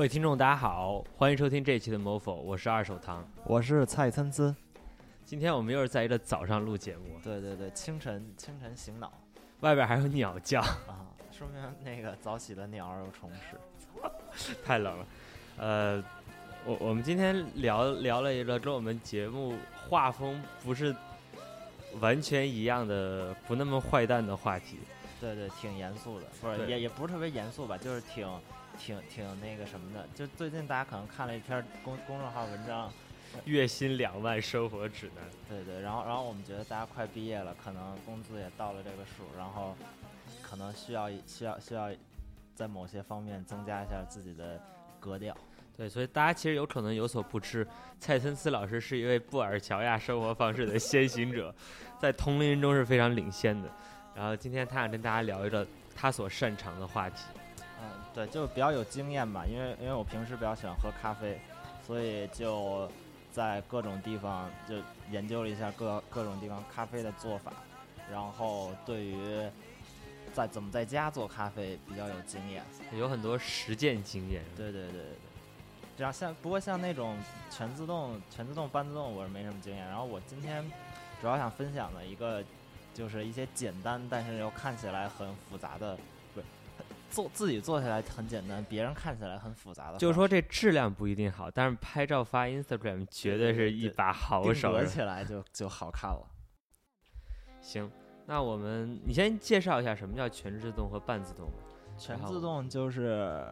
[0.00, 4.56] 各位听众，大家好，欢迎收听这一期的 MoFo，我是二手堂，我是蔡参差。
[5.26, 9.12] 今天我们又是在一个早上录节目，对对对，清晨清晨醒脑，
[9.60, 13.30] 外边还有鸟叫啊，说明那个早起的鸟儿有虫
[14.34, 15.06] 吃， 太冷了。
[15.58, 16.02] 呃，
[16.64, 19.54] 我我们今天聊聊了一个跟我们节目
[19.86, 20.96] 画风不是
[22.00, 24.78] 完全一样的、不那么坏蛋的话题。
[25.20, 28.26] 对对，挺严肃的，不是也也不是特别严肃吧，就是挺
[28.80, 30.08] 挺挺那个什么的。
[30.14, 32.88] 就最近大家可能看了一篇公公众号文章，
[33.44, 35.24] 《月薪两万生活指南》。
[35.48, 39.76] 对对，然后然后我们觉得大家快毕业了，可能工资也到了这个数，然后
[40.40, 41.90] 可能需要需要需要
[42.54, 44.60] 在某些方面增加一下自己的
[44.98, 45.36] 格调。
[45.76, 47.66] 对，所以大家其实有可能有所不知，
[47.98, 51.54] 蔡森斯老师是一位布尔乔亚生活方式的先行者，
[51.98, 53.70] 在同龄人中是非常领先的。
[54.14, 57.39] 然后今天他想跟大家聊一个他所擅长的话题，嗯，
[58.14, 61.40] 对，就比较有经验吧，因为因为我平时比较喜欢喝咖啡，
[61.86, 62.90] 所以就
[63.32, 64.76] 在各种地方就
[65.10, 67.52] 研究了一下各各种地方咖啡的做法，
[68.10, 69.48] 然后对于
[70.32, 74.42] 在怎么在家做咖啡比较有经验，有很多实践经验。
[74.56, 75.12] 对对对对对，
[75.96, 77.16] 这样像不过像那种
[77.50, 80.64] 全自动、全自动、半自动我是没什么经验，然后我今天
[81.20, 82.42] 主要想分享的一个。
[82.92, 85.96] 就是一些简单，但是又看起来很复杂的，
[87.10, 89.98] 做自己做起来很简单，别人看起来很复杂的。
[89.98, 94.72] 就是说这质量不一定好，但是拍照发 Instagram 绝对是一把好手。
[94.72, 96.26] 合起来就就好看了。
[97.60, 97.90] 行，
[98.26, 101.50] 那我们你先介绍一下什么叫全自动和半自动。
[101.98, 103.44] 全自动就是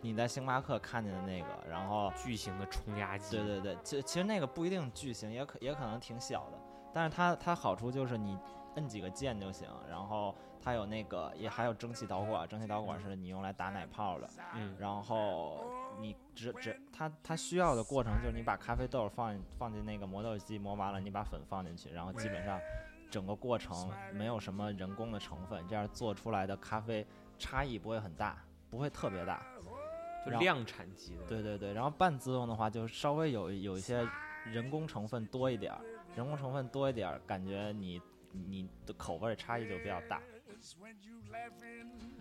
[0.00, 3.36] 你在星巴克看见的那个，然后巨型的冲压机。
[3.36, 6.58] 对对对，其其实那个不一定巨型，也可也可能挺小的，
[6.92, 8.36] 但是它它好处就是你。
[8.76, 10.34] 摁几个键就行，然后
[10.66, 14.28] 它有那个，也还有蒸汽导管，蒸汽导管是你用来打奶泡的。
[14.56, 15.64] 嗯，然后
[16.00, 22.60] 你只只它它需要的过程就是你把咖啡豆放放进那个磨豆机磨完了，你把粉放进去，然后基本上
[23.08, 27.06] 整个过程没有什么人工的成分，这样做出来的咖啡
[27.38, 28.36] 差异不会很大，
[28.68, 29.46] 不会特别大，
[30.24, 31.22] 就量产级的。
[31.28, 34.04] 对对对，然后半自动的话就稍微有有一些
[34.44, 35.80] 人工成分多一点儿，
[36.16, 38.02] 人工成分多一点儿，感觉你。
[38.50, 40.20] 你的口味差异就比较大，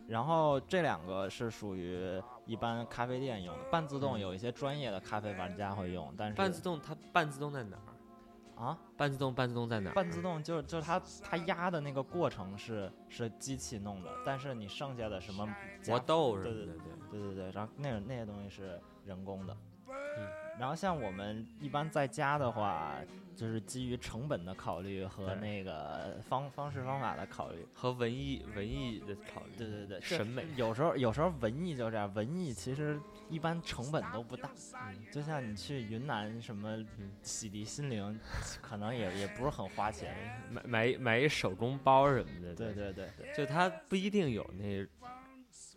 [0.07, 8.78] 然后这两个是属于一般咖啡店用的，半自动有一些专业的咖啡玩家会用，但是半自动它半自动在哪儿啊？
[8.95, 9.94] 半自动半自动在哪儿？
[9.94, 15.47] 半自动就是就是它它压的那个过程是是机器弄的，但是你剩下的什么
[15.88, 16.75] 磨豆是对对对
[17.12, 19.57] 对对对，然后那那些东西是人工的。
[19.88, 20.27] 嗯，
[20.60, 22.96] 然后像我们一般在家的话，
[23.36, 29.58] 就是基于成本的考虑和那个方方式方法的考虑，和文艺文艺的考虑。
[29.58, 32.98] 对对对，审美有时候有时候文艺就这样，文艺其实
[33.30, 34.50] 一般成本都不大。
[34.88, 36.82] 嗯，就像你去云南什么
[37.22, 38.18] 洗涤心灵，
[38.62, 40.16] 可能也也不是很花钱，
[40.50, 42.56] 买买买一手工包什么的。
[42.56, 44.88] 对对对，就它不一定有那。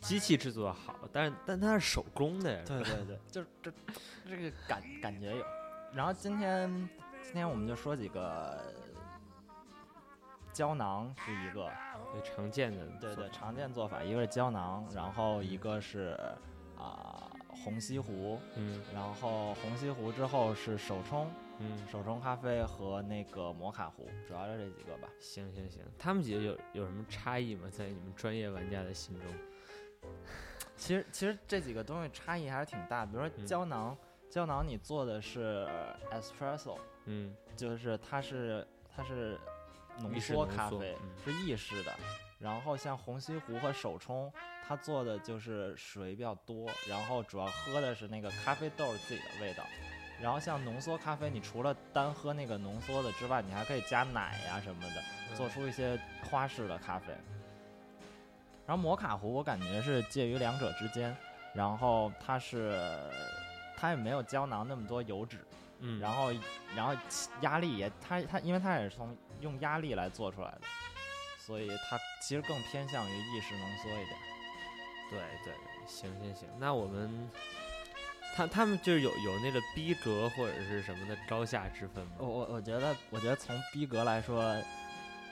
[0.00, 2.62] 机器制作好，但是但它是手工的呀。
[2.66, 3.72] 对对对， 就是这
[4.28, 5.44] 这个感感觉有。
[5.92, 6.88] 然后今天
[7.22, 8.62] 今天我们就说几个
[10.52, 11.70] 胶囊是一个
[12.12, 16.18] 最常见的，对对常见做法，一个是胶囊，然后一个是
[16.76, 25.08] 啊虹吸壶，嗯，然后虹吸壶之后是手冲，嗯，手冲咖啡和那个摩卡壶，主要就这几个吧。
[25.18, 27.68] 行行行，他们几个有有什么差异吗？
[27.70, 29.26] 在你们专业玩家的心中？
[30.76, 33.96] 其实其实这几个东西差异还是挺大，比如说胶囊，
[34.30, 35.68] 胶囊你做的是
[36.12, 39.38] espresso，嗯，就是它是它是
[39.98, 41.92] 浓缩咖啡，是意式的。
[42.38, 49.64] 然后像虹吸壶和手冲，它做的就是水比较多，然后主要喝的是那个咖啡豆自己的味道。
[50.22, 56.00] 然后像浓缩咖啡，你除了单喝那个浓缩的之外，你还可以加奶呀什么的，做出一些
[56.30, 57.12] 花式的咖啡。
[58.68, 61.16] 然后摩卡壶我感觉是介于两者之间，
[61.54, 62.78] 然后它是
[63.78, 65.38] 它也没有胶囊那么多油脂，
[65.78, 66.30] 嗯，然后
[66.76, 66.94] 然后
[67.40, 70.60] 压力也它它因为它也是从用压力来做出来的，
[71.38, 74.18] 所以它其实更偏向于意式浓缩一点。
[75.08, 75.54] 对对，
[75.86, 77.30] 行行行，那我们
[78.36, 82.12] 他他们就是有有那个逼格或者是什么的高下之分吗？
[82.18, 84.54] 我我我觉得我觉得从逼格来说。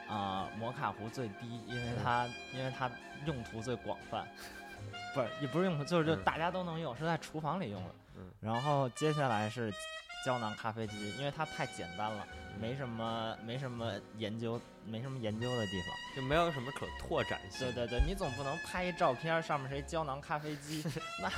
[0.08, 2.90] 啊，摩卡壶最低，因为它因为它
[3.24, 4.26] 用途最广泛，
[5.14, 7.94] 不是也不是用途，就是就大家都能用，是在厨房里用的。
[8.16, 9.72] 嗯，然后接下来是
[10.24, 12.26] 胶囊咖啡机，因为它太简单了，
[12.60, 17.70] 没什么没什么研究，没什么研究的地方，就没有什么可拓展性。
[17.72, 20.82] 对对对，你总不能拍一照片上面是一胶囊咖啡机，
[21.20, 21.30] 那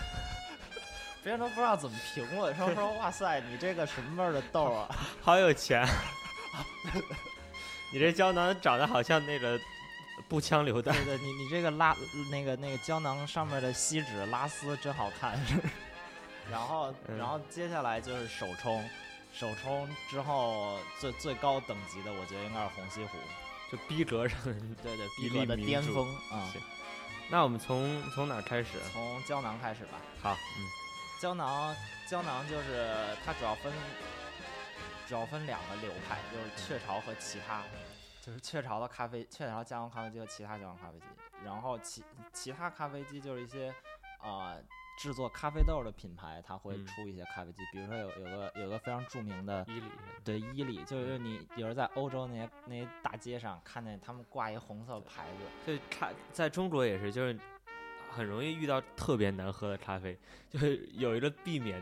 [1.23, 4.97] 别人都不知道怎么评论，说说哇塞，你这个什么味儿的豆啊？
[5.21, 5.85] 好有钱！
[7.93, 9.59] 你这胶囊长得好像那个
[10.29, 10.95] 步枪榴弹。
[10.95, 11.97] 对对，你你这个拉
[12.31, 15.39] 那个那个胶囊上面的锡纸拉丝真好看。
[16.51, 18.83] 然后然后接下来就是手冲，
[19.35, 23.19] 手冲之后最最高等级的，我觉得应该是红西湖，
[23.71, 24.39] 就逼格上，
[24.83, 26.51] 对对，逼格的巅峰啊。
[27.31, 28.79] 那我们从从哪开始？
[28.91, 29.99] 从胶囊开始吧。
[30.23, 30.65] 好，嗯，
[31.21, 31.77] 胶囊
[32.11, 32.97] 胶囊就是
[33.27, 33.71] 它主要分
[35.09, 37.65] 主要分两个流派，就是雀巢和其他，
[38.21, 41.07] 就是雀巢的咖啡，雀巢加工咖啡机和其他加工咖啡机。
[41.43, 43.75] 然后其其他咖啡机就是一些
[44.21, 44.55] 啊。
[44.99, 49.87] 制作咖啡豆的品牌，它会出一些咖啡机，比如说有有个有个非常著名的伊利，
[50.25, 55.29] 对伊利，就是你比如在欧洲那些那些大街上看见他们挂一红色牌
[55.65, 57.39] 子，就咖在中国也是，就是
[58.11, 60.19] 很容易遇到特别难喝的咖啡，
[60.51, 61.81] 就是有一个避免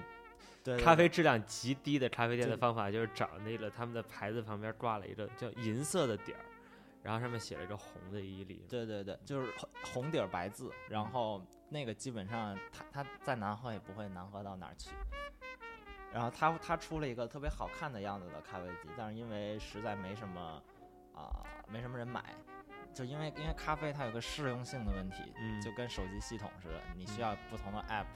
[0.78, 6.44] 咖啡质量极低的咖啡店的方法，就是找那个他们的牌子旁边挂了一个叫银色的点儿，
[7.02, 9.52] 然后上面写了一个红的伊利，对对对，就是
[9.84, 11.42] 红底儿白字，然后。
[11.68, 14.90] 那个基本上，它它再难喝也不会难喝到哪儿去。
[16.12, 20.62] 然后它它出了一个特别好看的样子的咖啡机，但是因为实在没什么
[21.12, 22.22] 啊，没什么人买，
[22.94, 25.24] 就因为因为咖啡它有个适用性的问题，
[25.60, 28.06] 就跟手机系统似的，你需要不同的 app。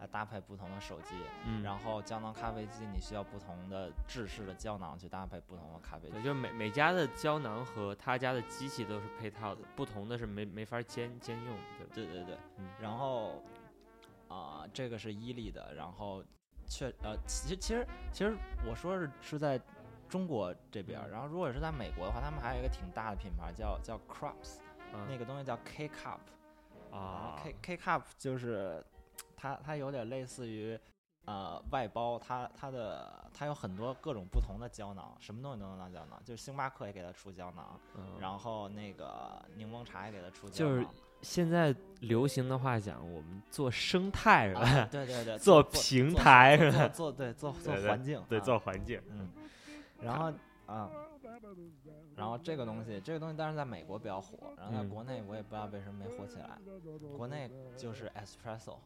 [0.00, 1.14] 来搭配不同的手机，
[1.44, 1.62] 嗯。
[1.62, 11.56] 然后胶囊咖啡机你需要不同的制式的胶囊去搭配不同的咖啡机，就每每家的胶囊和他家的机器都是配套的，不同的是没没法兼兼用，
[11.92, 12.38] 对对对对，
[12.80, 13.42] 然后
[14.28, 16.24] 啊这个是伊利的，然后
[16.66, 18.34] 确呃其实其实其实
[18.66, 19.60] 我说是是在
[20.08, 24.60] 中国这边，然后如果是在美国的话，他们还有一个挺大的品牌叫叫 Crops，
[25.08, 26.18] 那个东西叫 K Cup，
[26.96, 27.36] 啊。
[27.44, 28.82] K K Cup 就是。
[29.40, 30.78] 它它有点类似于，
[31.24, 37.80] 呃，外包，它它的它有很多各种不同的胶囊，什么东西都能当胶囊，就是星巴克也给它出胶囊，
[38.18, 40.74] 然后那个柠檬茶也给它出胶囊。
[40.74, 40.86] 就是
[41.22, 44.88] 现在流行的话讲，我们做生态是吧？
[44.90, 46.88] 对对对， 做平台是吧？
[46.88, 49.30] 做对做做环境，对做环境，嗯，
[50.00, 50.32] 然后
[50.66, 50.90] 啊。
[52.16, 56.58] 然后这个东西，这个东西当然在美国比较火，然后在国内我也不知道为什么没火起来。
[57.16, 58.78] 国内就是 espresso，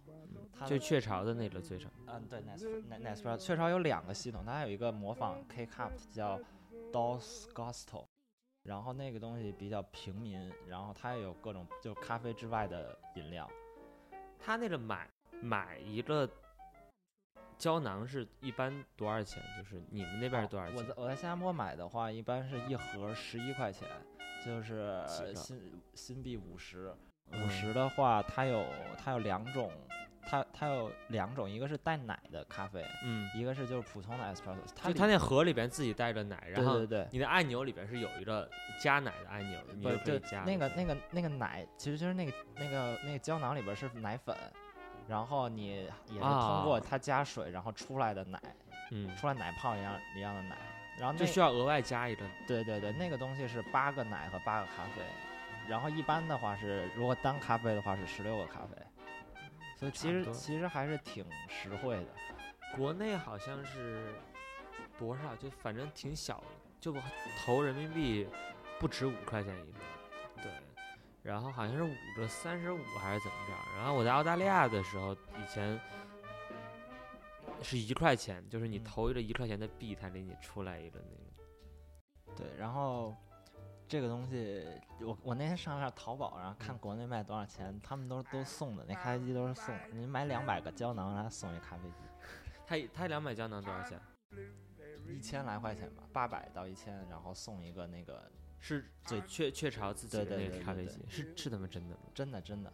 [0.66, 1.90] 就雀巢的那个最成。
[2.06, 3.36] 嗯，对，espresso。
[3.36, 6.38] 雀巢有两个系统，它有一个模仿 K cup 叫
[6.92, 8.04] Dos Gusto，
[8.62, 13.50] 然后那个东西比较平民，然后它也有各种就咖啡之外的饮料。
[14.38, 15.08] 它那个买
[15.40, 16.28] 买一个。
[17.64, 19.42] 胶囊是一般多少钱？
[19.56, 20.76] 就是你们那边是多少钱？
[20.76, 23.88] 我在我在新加坡买的话，一般是一盒十一块钱，
[24.44, 25.02] 就是
[25.34, 26.94] 新新币五十。
[27.32, 28.66] 五十的话，它有
[29.02, 29.72] 它有两种，
[30.26, 34.58] 它它有两种，一个是带奶的咖啡，嗯，一个是就是普通的 espresso。
[34.86, 38.46] 就它那盒里边自己带着奶，然后对对对，你的按钮里边是有一个
[38.78, 40.42] 加奶的按钮，你就可以加。
[40.42, 44.36] 那个那个那个奶，其实就是那个那个那个胶囊里边是奶粉。
[45.06, 48.40] 然后你也是通过它加水，然后出来的奶，
[48.90, 50.56] 嗯，出来奶泡一样一样的奶，
[50.98, 52.24] 然后就需要额外加一个。
[52.46, 55.02] 对对对，那个东西是八个奶和八个咖啡，
[55.68, 58.76] 然后一般的话是如果单咖啡的话是十六个咖啡，
[59.76, 62.06] 所以其实其实还是挺实惠的。
[62.76, 64.14] 国内好像是
[64.98, 65.36] 多少？
[65.36, 66.46] 就反正挺小的，
[66.80, 66.94] 就
[67.44, 68.26] 投人民币
[68.80, 69.78] 不止五块钱一个。
[71.24, 71.32] 对。
[71.32, 73.52] 然后好像是五个三十五还是怎么着？
[73.78, 75.80] 然后我在澳大利亚的时候，以前
[77.62, 82.36] 是一块钱，就是你投一个一块钱的币，它给你出来一个那个。
[82.36, 83.16] 对，然后
[83.88, 84.66] 这个东西，
[85.00, 92.04] 我我那天上一下淘宝，然后看国内卖多少钱，他们都都送的，那咖啡机都是送，你买两百个胶囊，然后送一咖啡机。
[92.66, 93.98] 他他两百胶囊多少钱？
[95.08, 98.30] 一千来块钱吧，八百到一千，然后送一个那个。
[98.60, 102.00] 是对雀雀巢自己的那个咖啡机，是是他们真的吗？
[102.14, 102.72] 真的真的，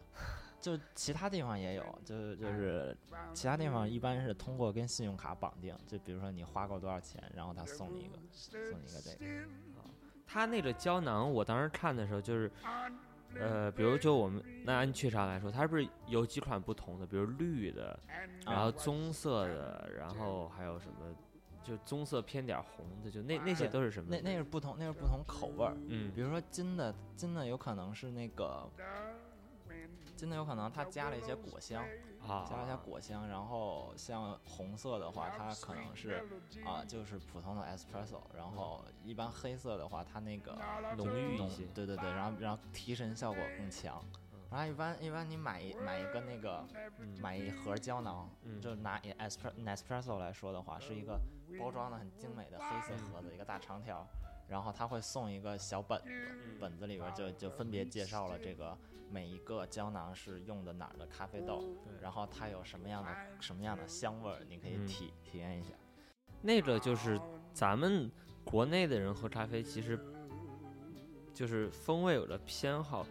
[0.61, 2.95] 就其他地方也有，就就是
[3.33, 9.47] 其他地方一般是通过跟信用卡绑定，就比如说你花够多少钱，然后他送你一个，送你一个这个。
[10.25, 12.49] 他那个胶囊，我当时看的时候就是，
[13.35, 17.05] 呃，比如就我们那按雀巢来说，它是不是有几款不同的？
[17.05, 17.99] 比如绿的，
[18.45, 21.13] 然后棕色的，然后还有什么？
[21.63, 24.09] 就棕色偏点红的，就那那些都是什么？
[24.09, 25.75] 那那是不同，那是不同口味儿。
[25.87, 28.69] 嗯，比如说金的，金的有可能是那个
[30.15, 31.83] 金的，有可能它加了一些果香
[32.19, 33.27] 啊，加了一些果香。
[33.27, 36.23] 然后像红色的话，它可能是
[36.65, 38.21] 啊，就是普通的 espresso。
[38.35, 40.57] 然后一般黑色的话，它那个
[40.97, 41.65] 浓郁一些。
[41.73, 44.03] 对对对，然后然后提神效果更强。
[44.51, 46.67] 然后一般一般你买一买一个那个，
[47.21, 48.29] 买一盒胶囊，
[48.61, 51.17] 就拿 espresso 来说的话，是一个
[51.59, 54.07] 包装的很精美的黑色盒子，一个大长条，
[54.47, 56.09] 然后他会送一个小本子，
[56.59, 58.77] 本子里边就就分别介绍了这个
[59.09, 61.63] 每一个胶囊是用的哪儿的咖啡豆，
[62.01, 65.69] 然后它有什么样的什么样的香味儿，你可以体体验一下。
[66.41, 67.19] 那个就是
[67.53, 68.11] 咱们
[68.43, 69.99] 国内的人喝咖啡，其实
[71.33, 73.05] 就是风味有了偏好。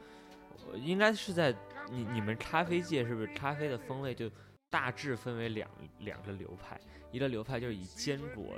[0.75, 1.55] 应该是在
[1.91, 4.31] 你你们咖啡界是不是咖啡的风味就
[4.69, 5.69] 大致分为两
[6.01, 6.79] 两个流派，
[7.11, 8.55] 一个流派就是以坚果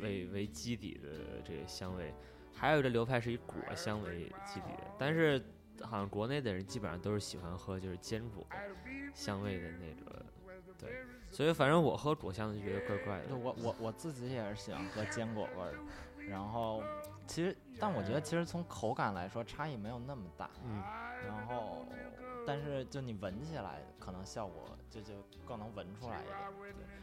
[0.00, 2.14] 为为基底的这个香味，
[2.54, 4.84] 还有一个流派是以果香为基底的。
[4.98, 5.42] 但是
[5.82, 8.46] 好像国内的人基本上都是喜欢喝就是坚果
[9.14, 10.24] 香味的那个，
[10.78, 13.36] 对，所以反正我喝果香的就觉得怪怪的。
[13.36, 15.74] 我我我自己也是喜欢喝坚果味儿，
[16.28, 16.82] 然后
[17.26, 20.82] 其实但我觉得其实从口感来说差异没有那么大，嗯。
[21.26, 21.84] 然后，
[22.46, 25.12] 但是就你闻起来，可能效果就就
[25.46, 26.34] 更能闻出来一点。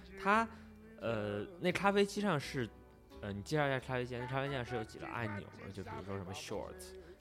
[0.09, 0.47] 对，它，
[1.01, 2.69] 呃，那咖啡机上是，
[3.21, 4.17] 呃，你介绍一下咖啡机。
[4.17, 6.75] 那咖啡机上是有几个按钮的，就比如说什么 short、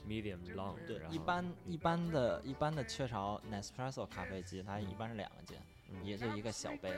[0.06, 0.74] medium、long。
[0.86, 5.60] 对，一般一般的一般的雀巢 Nespresso 咖啡机，它一般是两个键，
[6.02, 6.90] 也就一个小杯，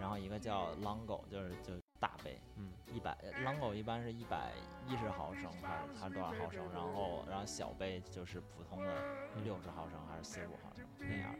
[0.00, 1.72] 然后一个叫 Longo，就是就。
[2.00, 4.52] 大杯，嗯，一百，Longo 一般是一百
[4.86, 6.62] 一十毫升，还是它多少毫升？
[6.70, 9.02] 然后，然后小杯就是普通的
[9.42, 11.34] 六十毫升还是四十五毫升那样。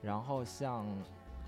[0.00, 0.86] 然后像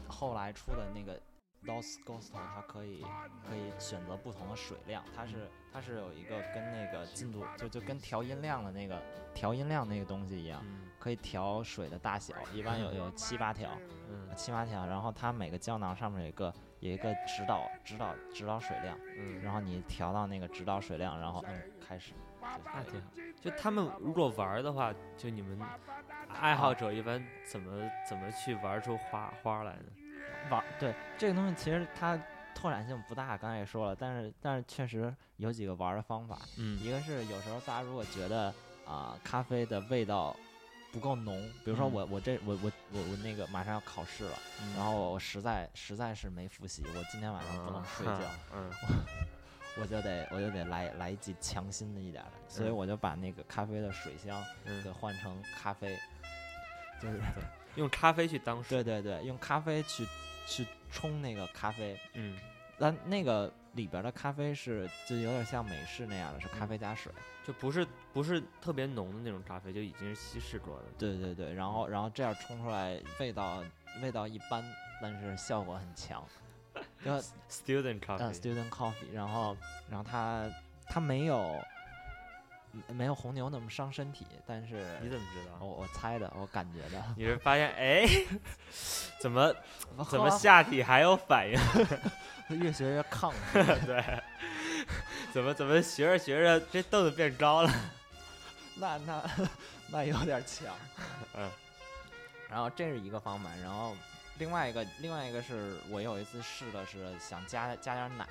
[0.08, 1.20] 后来出的那个
[1.68, 3.04] Dos g o s t 它可以
[3.46, 9.02] 可以选择不同的水量，它是它是有一个跟那个进度就就跟调音量的那个
[9.34, 10.64] 调音量那个东西一样，
[10.98, 13.70] 可以调水的大小，一般有有七八条，
[14.08, 14.86] 嗯，七八条。
[14.86, 16.52] 然后它每个胶囊上面有一个。
[16.80, 23.08] 有一个指导指导指导水量，嗯，然后你调到那个指导水量，然后嗯开始，那挺好。
[23.40, 25.60] 就他们如果玩的话，就你们
[26.28, 29.86] 爱好者一般怎么怎么去玩出花花来呢？
[30.50, 32.18] 玩对这个东西其实它
[32.54, 38.52] 拓展性不大，刚才也说了，但是但是确实有几个玩的方法，嗯，一个是有时候大家如果觉得
[38.86, 40.34] 啊咖啡的味道。
[40.90, 44.32] 不够浓，比如说我我这我我我我那个马上要考试了，
[44.74, 48.22] 然后我实在实在是没复习，我今天晚上不能睡觉，
[48.54, 48.70] 嗯，
[49.78, 54.42] 我就得我就得来来一剂强心的一点的，所以我就把那个咖啡的水箱
[54.82, 55.94] 给换成咖啡，
[57.02, 57.20] 就是
[57.74, 60.08] 用咖啡去当水，对对对，用咖啡去
[60.48, 62.38] 去冲那个咖啡，嗯，
[62.78, 67.12] 但那个里边的咖啡是就有点像美式那样的，是咖啡加水。
[67.46, 70.84] 就不是不是特别浓的那种咖啡，就已经是稀释过的。
[70.98, 73.62] 对对对，然后然后这样冲出来味道
[74.02, 74.62] 味道一般，
[75.00, 76.22] 但是效果很强。
[77.04, 77.10] 就
[77.50, 79.56] student coffee，student coffee，然后
[79.90, 80.48] 然后它
[80.86, 81.58] 它没有
[82.88, 85.64] 没有红牛那么伤身体，但是你怎么知道？
[85.64, 87.02] 我我猜的，我感觉的。
[87.16, 88.06] 你是发现哎，
[89.20, 89.54] 怎么
[90.10, 92.60] 怎么下体还有反应？
[92.60, 94.22] 越学越亢 对。
[95.32, 97.70] 怎么怎么学着学着这凳子变高了？
[98.76, 99.30] 那那
[99.88, 100.74] 那有点强。
[101.34, 101.50] 嗯。
[102.48, 103.94] 然后这是一个方法，然后
[104.38, 108.26] 另外一个另外一个是我有一次试的是想加加点奶，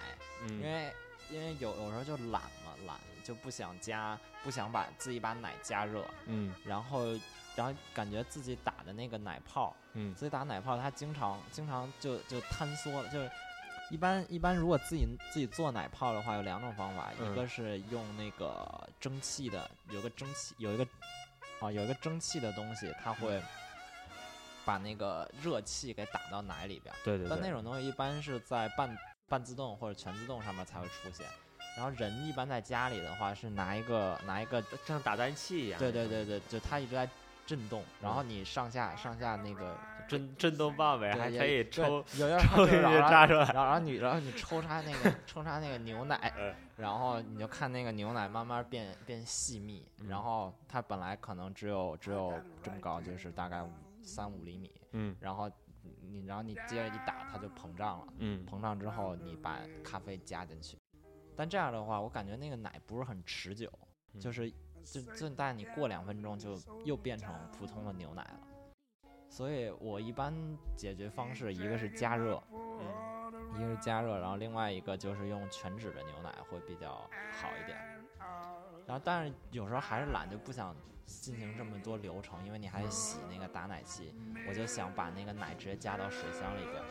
[0.50, 0.92] 因为
[1.30, 2.96] 因为有有时候就懒嘛，懒
[3.28, 6.06] 就不想加，不想把自己把奶加热。
[6.26, 6.54] 嗯。
[6.64, 7.06] 然后
[7.56, 13.30] 然后感觉自己打的那个奶泡，嗯，自己打奶泡它经常经常就就坍缩了，就是。
[13.90, 20.86] 一般一般，如果自己自己做奶泡的话，有两种方法，一个是用那个蒸汽的，有个蒸汽，有一个
[21.62, 23.42] 啊，有一个蒸汽的东西，它会
[24.66, 26.94] 把那个热气给打到奶里边。
[27.06, 27.30] 对对。
[27.30, 28.94] 但那种东西一般是在半
[29.30, 31.26] 半自动或者全自动上面才会出现。
[31.78, 35.80] 然后人一般在家里的话，是拿一个拿一个像打蛋器一样。
[35.80, 37.08] 对对对对，就它一直在
[37.46, 39.78] 震动，然后你上下上下那个。
[40.08, 46.34] 震震动棒呗，还可以抽抽一些扎出来，然后然后你然后你抽插那个 抽插那个牛奶，
[46.78, 53.62] 然后你就看那个牛奶慢慢变变细密，然后它本来可能只有只有这么高，就是大概
[54.02, 55.52] 三五厘米，嗯，然后
[56.10, 60.78] 你然后你接着一打，它就膨胀了，嗯，膨胀之后你把咖啡加进去，
[61.38, 63.72] 但这样的话我感觉那个奶不是很持久，
[64.20, 64.52] 就是
[64.84, 68.40] 就就但你过两分钟就又变成普通的牛奶了。
[69.30, 70.34] 所以我一般
[70.76, 76.94] 解决方式，一个是加热，嗯，一个是加热，然后另外一个就是用全脂的牛奶会比较
[77.40, 77.78] 好一点。
[78.88, 80.74] 然后，但是有时候还是懒，就不想
[81.06, 84.16] 进行这么多流程，因为你还得洗那个打奶器。
[84.48, 86.82] 我就想把那个奶直接加到水箱里边，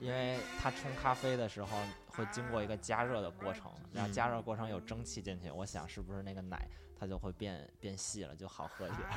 [0.00, 1.78] 因为它冲咖啡的时候
[2.16, 6.68] 会经过一个加热的过程，然后加热过程有蒸汽进去，我想是不是那个奶
[6.98, 9.08] 它就会变变细了，就好喝一点。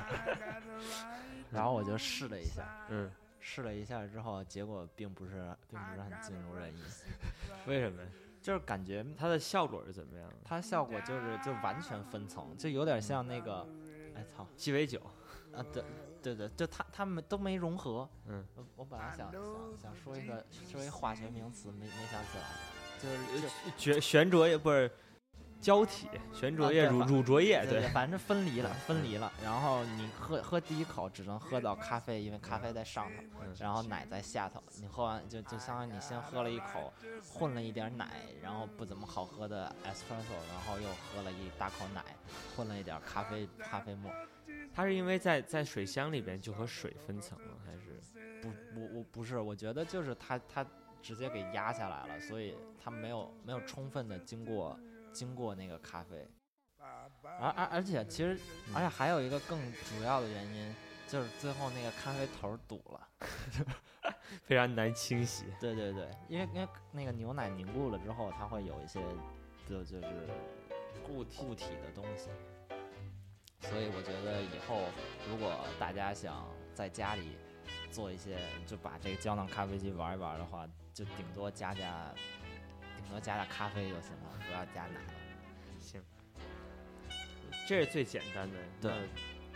[1.52, 6.82] 然后我就试了一下，嗯，试了一下之后，结果并不是并不是很尽如人意。
[7.68, 8.02] 为什么？
[8.42, 10.32] 就是感觉它的效果是怎么样？
[10.44, 13.68] 它效果就是就完全分层，就有点像那个，
[14.16, 15.02] 哎操，鸡尾酒
[15.54, 15.84] 啊，对
[16.22, 18.08] 对对，就它它们都没融合。
[18.26, 22.46] 嗯，我我本来想想想说一个说一化学名词，没没想起来，
[23.02, 24.90] 就是悬悬浊液不是
[25.60, 29.32] 胶体悬浊液乳乳浊液，对，反正分离了分离了。
[29.44, 33.24] 然后你喝喝第一口只能喝到咖啡，因为咖啡在上头，
[33.60, 34.62] 然后奶在下头。
[34.80, 36.94] 你喝完就就相当于你先喝了一口
[37.28, 42.04] 混了一点奶，然后不怎么好喝的 espresso，然后又喝了一大口奶，
[42.56, 44.12] 混了一点咖啡咖啡沫。
[44.76, 48.00] 它是因为在在水箱里边就和水分层了，还是
[48.44, 50.64] 不不我不是，我觉得就是它它
[51.08, 54.78] 直接给压下来了，所以它没有没有充分的经过
[55.14, 56.28] 经过那个咖啡，
[57.24, 58.38] 而而而且其实
[58.76, 60.76] 而且还有一个更主要的原因
[61.08, 63.08] 就是最后那个咖啡头堵了，
[64.44, 65.46] 非常难清洗。
[65.62, 69.02] 对对对，因为因为那个牛奶凝固了之后，它会有一些
[69.66, 70.28] 就就是
[71.06, 72.30] 固体固体的东西。
[73.62, 74.82] 所以我觉得以后
[75.30, 76.46] 如果大家想
[76.76, 77.38] 在家里
[77.92, 82.12] 做一些，就把这个胶囊咖啡机玩一玩的话，就顶多加加，
[82.96, 85.14] 顶多加加咖啡就行了，不要加奶了。
[85.80, 86.04] 行，
[87.68, 88.58] 这是最简单的。
[88.82, 88.92] 对。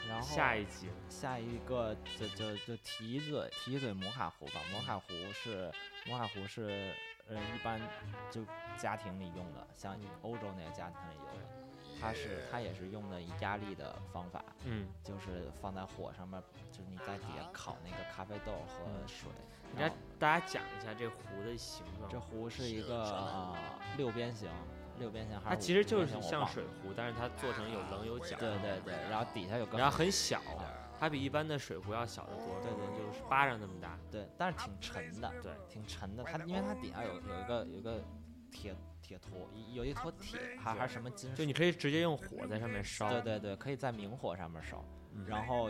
[0.08, 4.62] 然后下一集，下一个就就就提一嘴提一嘴摩卡壶吧。
[4.72, 5.72] 摩卡壶是
[6.06, 6.94] 摩卡壶是
[7.28, 7.82] 呃一般
[8.30, 8.46] 就
[8.78, 12.00] 家庭里用的，像欧洲那个家庭里用的。
[12.00, 16.40] 它是它也是用的压力的方法，嗯，就是放在火上面，
[16.72, 19.28] 就是你在底下烤那个咖啡豆和水。
[19.74, 22.10] 你给大家讲一下这壶的形状。
[22.10, 23.56] 这壶是一个呃
[23.98, 24.50] 六边形，
[25.00, 25.56] 六边形还是？
[25.56, 28.38] 它其实就是像水壶，但是它做成有棱有角。
[28.38, 29.78] 对对对，然后底下有个。
[29.78, 30.42] 然后很小，
[31.00, 33.98] 它比一般的水壶要小得多，对对，就是巴掌那么大。
[34.12, 36.24] 对，但是挺沉的，对，挺沉的。
[36.24, 38.04] 它因为它底下有有一个有一个
[38.52, 38.76] 铁。
[39.04, 41.36] 铁坨有一坨铁，还还是什么金属？
[41.36, 43.10] 就你可以直接用火在上面烧。
[43.10, 44.86] 对对对，可以在明火上面烧。
[45.26, 45.70] 然后，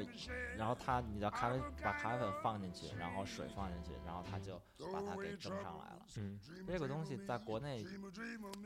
[0.57, 6.05] 然后它，你的咖啡把咖啡粉放进去，然后水放进去，然后它就把它给蒸上来了。
[6.17, 7.85] 嗯，这个东西在国内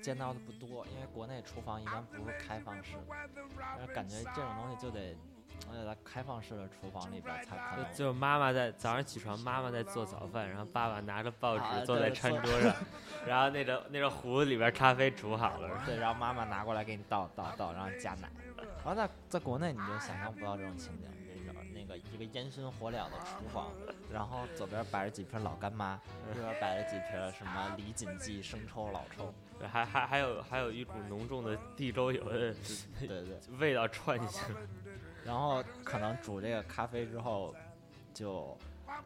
[0.01, 2.93] 见到的不多，因为国内厨房一般不是开放式
[3.77, 5.17] 的，感觉这种东西就得。
[5.69, 12.73] 而且在开放式的厨房里边才可能，就妈妈在早上起床，妈妈在做早饭，然后爸爸拿着报纸坐在餐 桌上，
[13.25, 18.29] 然后那个那个壶里边咖啡煮好了，对，然后妈妈拿过来给你倒倒倒，然后加奶。
[18.83, 21.09] 然后在在国内你就想象不到这种情景，
[21.47, 23.71] 那个那个一个烟熏火燎的厨房，
[24.11, 25.99] 然后左边摆着几瓶老干妈，
[26.35, 29.33] 右边摆着几瓶什么李锦记生抽老抽，
[29.67, 32.53] 还还还有还有一股浓重的地沟油的
[32.99, 34.53] 对对味道串进去。
[35.25, 37.53] 然后可能煮这个咖啡之后，
[38.13, 38.57] 就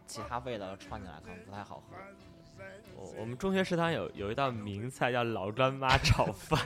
[0.06, 1.96] 其他味道串起来，可能不太好喝。
[2.96, 6.60] 我我们中学食堂有有一道名菜叫老干妈炒饭，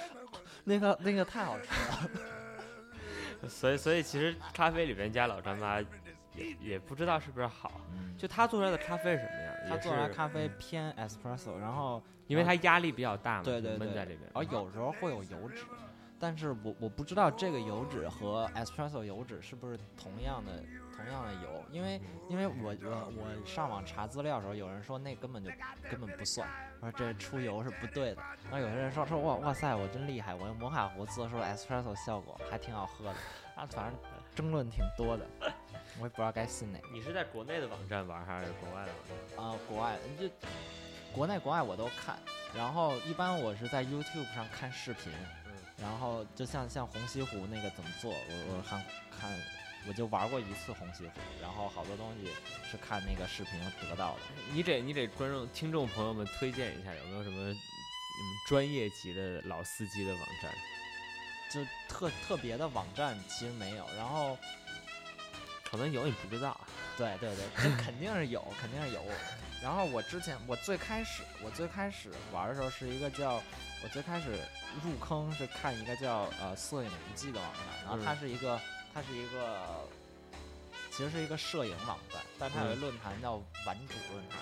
[0.64, 2.10] 那个那个太好吃了。
[3.50, 5.78] 所以所以其实咖啡里面加老干妈
[6.34, 7.72] 也也不知道是不是好。
[8.16, 9.54] 就他做出来的咖啡是什么样？
[9.68, 15.64] 他做出来咖啡偏 espresso，然后因为它压力比较大嘛，对对闷在里面，而有时候会有油脂。
[16.18, 20.62] 但是我我不知道这个油脂和 espresso 油脂是不是同样的
[20.96, 25.50] 同样的油，因为因为我我我上网查资料的时候，有人说那根本就
[25.90, 26.48] 根本不算，
[26.80, 28.22] 说这出油是不对的。
[28.44, 33.10] 然后有些人说说哇哇塞，我真厉害，我用摩卡壶做出了 espresso 效果，还挺好喝的。
[33.54, 33.94] 啊，反正
[34.34, 35.26] 争论挺多的，
[35.98, 36.88] 我也不知道该信哪个。
[36.92, 39.44] 你是在国内的网站玩还是国外的网站？
[39.44, 40.28] 啊，国外就
[41.12, 42.18] 国内国外我都看，
[42.54, 45.12] 然后一般我是在 YouTube 上看视频。
[45.78, 49.30] 然后就像像红西湖那个怎么做，我我看看，
[49.88, 52.30] 我就玩过一次红西湖，然后好多东西
[52.70, 54.20] 是看那个视频得到的。
[54.52, 60.52] 你给你给观众听众朋友们推荐一下，有没有什么嗯专业级的老司机的网站？
[61.52, 64.36] 就特特别的网站其实没有，然后
[65.76, 66.58] 可能有你不知道。
[66.96, 69.02] 对对对，这肯定是有，肯定是有。
[69.62, 73.42] 然后我之前我最开始我最开始玩的时候是一个叫。
[73.84, 74.40] 我最开始
[74.82, 78.58] 入坑是看一个叫呃摄影日记的网站，然后它是一个
[78.92, 79.86] 它是一个
[80.90, 83.34] 其实是一个摄影网站，但它有个论坛叫
[83.66, 84.40] 玩主论坛，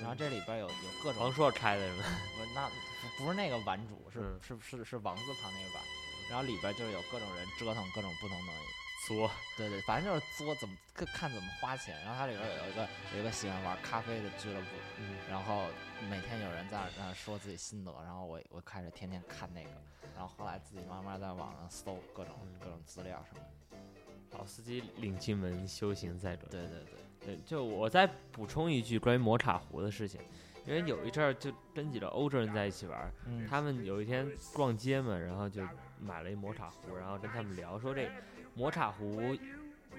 [0.00, 2.04] 然后这里边有有各种王朔开的是吗？
[2.34, 2.70] 不，那
[3.18, 5.84] 不是那个玩主，是是是是王字旁那个玩，
[6.30, 8.62] 然后里边就是有各种人折腾各种不同东西，
[9.06, 11.98] 作，对对，反正就是作，怎么看看怎么花钱。
[12.02, 14.66] 然后它里边有一个有一个喜欢玩咖啡的俱乐部，
[14.98, 15.66] 嗯，然后
[16.08, 19.70] 每天有人在那说自己心得，然后我我开始天天看那个，
[20.14, 24.36] 然后后来自己慢慢在网上搜各种各种资料什么的。
[24.38, 26.48] 老司机领进门，修行在转。
[26.50, 30.20] 对对对对，就我再补充一句关于摩卡壶的事情，
[30.64, 35.66] 因为有一阵儿就跟几个欧洲人在一起玩，嗯他们有一天逛街嘛，然后就
[35.98, 38.08] 买了一摩卡壶，然后跟他们聊说这
[38.54, 39.36] 抹茶壶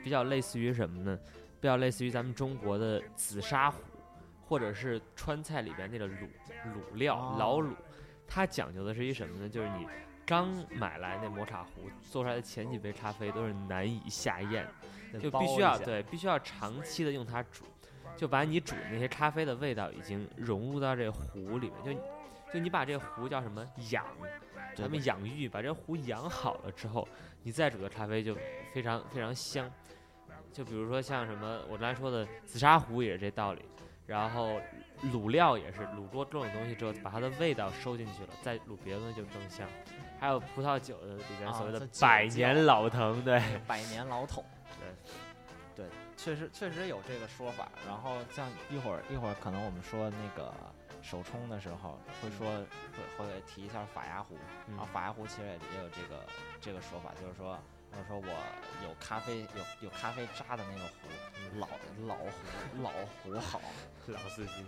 [0.03, 1.19] 比较类似于什么呢？
[1.59, 3.81] 比较类似于咱们中国的紫砂壶，
[4.47, 6.27] 或者是川菜里边那个卤
[6.65, 7.69] 卤料、哦老卤，
[8.27, 9.49] 它讲究的是一什么呢？
[9.49, 9.87] 就是你
[10.25, 14.67] 刚买来那摩茶壶做出来的前几杯咖啡都是难以下咽。
[15.19, 17.65] 就必须要对，必须要长期的用它煮，
[18.15, 22.01] 就把你煮的那些咖啡的味道已经融入到这壶里面，就
[22.53, 24.05] 就你把这壶叫什么养，
[24.75, 27.07] 咱们养育，把这壶养好了之后，
[27.43, 28.35] 你再煮的咖啡就
[28.73, 29.71] 非常非常香。
[30.51, 33.61] 就比如说像什么我刚才说的紫砂壶也是这道理，
[34.05, 34.59] 然后
[35.13, 39.67] 卤料也是卤过各种东西之后，把它的味道收进去了，再卤别的东西就更香。
[40.19, 44.43] 还有葡萄酒的里边所谓的百年老藤，对，百年老桶。
[44.79, 47.71] 对，对，确实确实有这个说法。
[47.87, 50.53] 然后像一会儿一会儿可能我们说那个
[51.01, 52.63] 手冲的时候，会说
[53.17, 54.37] 会会提一下法压壶。
[54.67, 56.25] 嗯然后法压壶其实也也有这个
[56.61, 57.57] 这个说法，就是说
[57.91, 61.67] 就是说我有咖啡有有咖啡渣的那个壶，老
[62.07, 62.91] 老壶老
[63.23, 63.61] 壶好。
[64.07, 64.65] 老司机。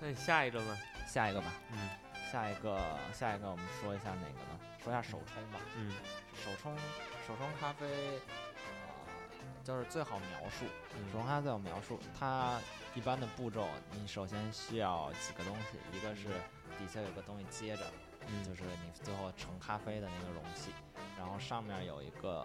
[0.00, 0.76] 那你下一个吧。
[1.06, 1.88] 下一个吧，嗯
[2.30, 4.60] 下一个下一个我们说一下哪个呢？
[4.82, 5.58] 说一下手冲吧。
[5.76, 5.92] 嗯
[6.34, 6.76] 手冲
[7.26, 8.92] 手冲咖啡，呃，
[9.64, 10.64] 就是最好描述。
[10.96, 12.58] 嗯手冲咖啡最好描述，它
[12.98, 16.26] 一般的步骤，你首先需要几个东西，一个是
[16.76, 17.84] 底下有个东西接着，
[18.26, 18.42] 嗯。
[18.42, 20.72] 就是你最后盛咖啡的那个容器，
[21.16, 22.44] 然后上面有一个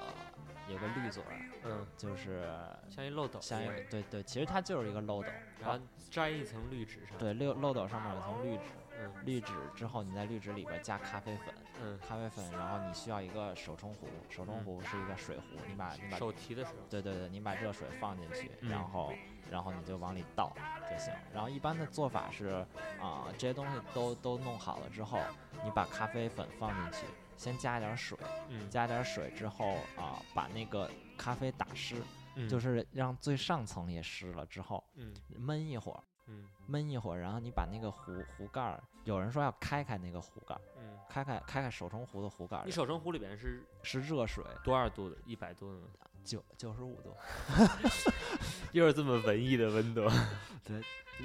[0.69, 2.47] 有个滤嘴儿，嗯，就是
[2.87, 3.41] 像一漏斗。
[3.41, 4.03] 像一，个对。
[4.11, 5.79] 对，其实它就是一个漏斗，然后
[6.11, 8.63] 粘一层滤纸上。，对漏漏斗上面有层滤纸，
[8.99, 9.11] 嗯。
[9.25, 18.69] 滤纸之后你在滤纸里边加咖啡粉，嗯，咖啡粉，然后你需要一个手冲壶，手冲壶是一个水壶，你把你把手提的时候，对对对，你把热水放进去，嗯。
[18.69, 19.11] 然后
[19.51, 20.51] 然后你就往里倒
[20.89, 21.13] 就行。
[21.33, 22.65] 然后一般的做法是
[23.01, 25.19] 啊、这些东西都都弄好了之后，
[25.63, 27.05] 你把咖啡粉放进去，
[27.37, 28.17] 先加一点水，
[28.49, 32.01] 嗯，加点水之后啊、把那个咖啡打湿，
[32.35, 40.93] 嗯就是让最上层也湿了之后，嗯焖一会儿，嗯焖一会儿，然后你把那个壶壶盖儿，有人说要开开那个壶盖儿，嗯。
[41.09, 45.17] 开开开开手冲壶的壶盖儿你，手冲壶里边是是热水，多少度的？
[45.25, 45.87] 一百度的吗？
[46.23, 47.15] 九九十五度。
[48.77, 50.01] 又是这么文艺的温度，
[50.65, 50.81] 对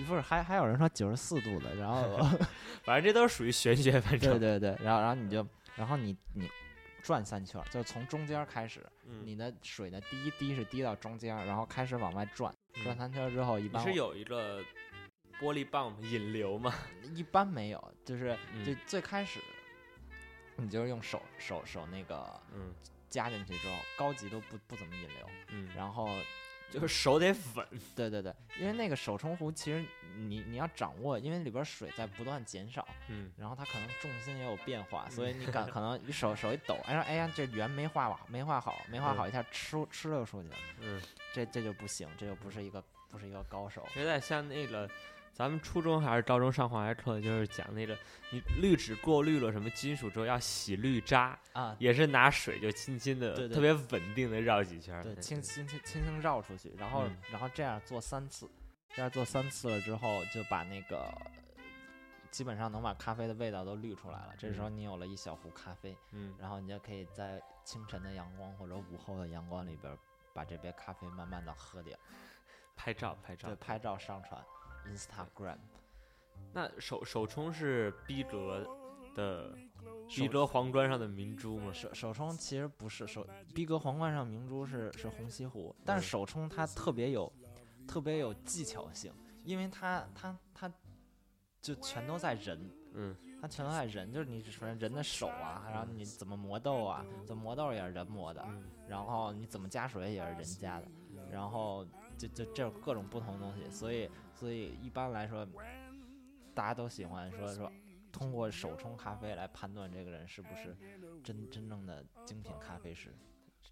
[0.06, 2.18] 不是，还还有人说九十四度的，然后
[2.84, 4.38] 反正这都是属于玄学，反正。
[4.38, 6.48] 对对对，然后然后你就，然后你你
[7.02, 14.60] 转三圈儿，就是从中间儿开始，嗯，你的水的第一滴是滴到中间儿，然后开始往外转，转嗯三圈儿之后，一般你是有一个
[15.40, 16.72] 玻璃棒引流吗？
[17.14, 19.40] 一般没有，就是就嗯最开始，
[20.56, 22.74] 你就是用手手手那个嗯
[23.08, 26.08] 加进去之后，高级都不不怎么引流，嗯，然后
[26.70, 27.66] 就是手得粉。
[27.94, 29.84] 对对对，因为那个手冲壶其实
[30.16, 32.86] 你你要掌握，因为里边儿水在不断减少。
[33.08, 41.00] 嗯然后它可能重心也有变化，所以你感 可能你手手一抖，哎呀哎呀这圆没画好，没画好，没画好，一下吃吃溜出去了，嗯，
[41.32, 43.86] 这这就不行，这就不是一个不是一个高手。
[43.96, 44.88] 有点像那个。
[45.38, 47.96] 咱们初中还是高中上化学课，就是讲那个
[48.30, 58.50] 你滤纸过滤了什么金属之后要洗滤渣，啊，也是拿水就轻轻的、对对特别稳定的绕几圈轻轻轻轻轻绕出去，然后、嗯然后这样做三次，
[58.92, 61.06] 这样做三次了之后，就把那个
[62.32, 64.34] 基本上能把咖啡的味道都滤出来了。
[64.36, 69.96] 这时候你有了一小壶咖啡，嗯然后你就可以在清晨的阳光或者午后的阳光里边儿
[70.34, 71.96] 把这杯咖啡慢慢的喝掉，
[72.74, 73.56] 拍照拍照对，。
[73.56, 74.44] 拍照上传
[74.94, 75.58] Instagram。
[76.52, 78.66] 那首首冲是逼格
[79.14, 79.54] 的
[80.08, 81.72] 逼格皇冠上的明珠吗？
[81.72, 86.08] 首首冲其实不是首，逼格皇冠上明珠是是红西湖，但是嗯。
[86.08, 87.30] 手冲它特别有
[87.86, 89.12] 特别有技巧性，
[89.44, 90.72] 因为它它它
[91.60, 93.16] 就全都在人，嗯。
[93.40, 98.64] 它全都在人，就是你首先人的手啊，然后你怎么磨豆啊，怎么磨豆也是人磨的，嗯。
[98.88, 100.88] 然后你怎么加水也是人加的，
[101.30, 101.86] 然后
[102.18, 105.46] 就就这种各种不同的东西，所以所以一般来说，
[106.54, 107.72] 大家都喜欢说说
[108.10, 110.76] 通过手冲咖啡来判断这个人是不是
[111.22, 113.14] 真真正的精品咖啡师。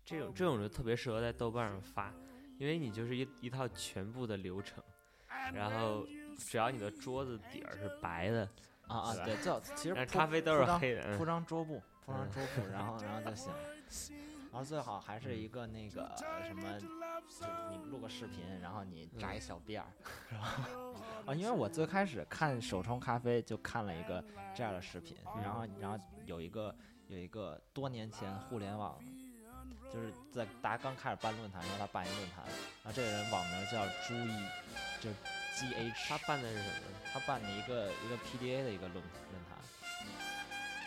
[0.05, 2.15] 这种这种就特别适合在豆瓣上发，
[2.59, 4.83] 因为你就是一一套全部的流程，
[5.53, 6.07] 然后
[6.39, 8.49] 只要你的桌子底儿是白的，
[8.87, 13.53] 啊啊，对吧对，这其实咖啡都是黑的，嗯铺张桌布，铺张嗯桌布，然后然后就行。
[14.57, 16.81] 然后最好还是一个那个什么，
[17.29, 19.87] 就你录个视频，然后你扎一小辫儿，
[20.31, 20.67] 是吧？
[21.29, 26.75] 啊，因为我最开始看手冲咖啡就看了一个这样的视频，然后然后有一个
[27.09, 28.99] 有一个多年前互联网，
[29.93, 32.43] 就是在大家刚开始办论坛，然后他办一论坛，
[32.83, 34.49] 然后这个人网名叫朱一，
[35.03, 35.11] 就
[35.55, 36.97] G H，他办的是什么？
[37.13, 39.59] 他办的一个一个 P D A 的一个论论坛。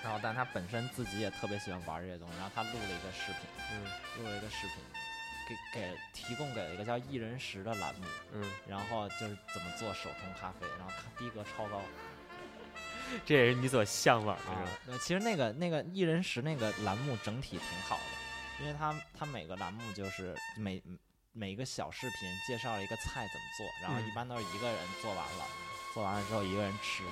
[0.04, 3.84] 然后，但他本身自己也特别喜欢玩这些东西，然后他录了一个视频，嗯，
[4.18, 4.76] 录了一个视频，
[5.48, 11.82] 给给提供给了一个叫“一人食”的栏目，嗯，然后就是怎么做手冲咖啡，然后看逼格超高，
[13.26, 14.70] 这也是你所向往的，是吧？
[14.86, 20.82] 对，其实那个那个“一人食”那个栏目整体挺好的，因为他他每个栏目就是每
[21.34, 25.46] 每个小视频介绍了一个菜怎么做，然后一般都是一个人做完了，
[25.94, 27.04] 做完了之后一个人吃，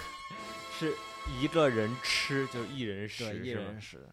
[0.80, 0.96] 是。
[1.40, 4.08] 一个人吃就是一人食，一人食，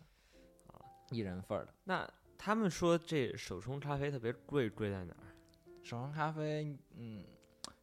[0.68, 1.74] 啊，一人份儿的。
[1.84, 5.24] 那他们说这手冲咖啡特别贵，贵在哪儿？
[5.84, 7.24] 手冲咖啡，嗯，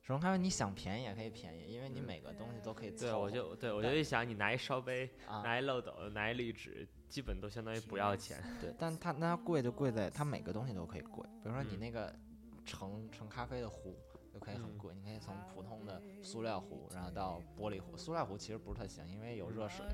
[0.00, 2.90] 手冲咖啡你想便宜也可以便宜，因为你每个东西都可以。
[2.90, 8.42] 对，我就对我就一想，你拿一烧杯，拿一漏斗，拿一滤纸，基本都相当于不要钱。
[8.60, 12.14] 对，但它那它贵就贵在它每个东西都可以贵，比如说你那个
[12.64, 13.96] 盛盛咖啡的壶。
[14.36, 17.96] 就可以很贵，你可以从普通的塑料壶，然后到玻璃壶。
[17.96, 19.86] 塑料壶其实不是特行，因为有热水。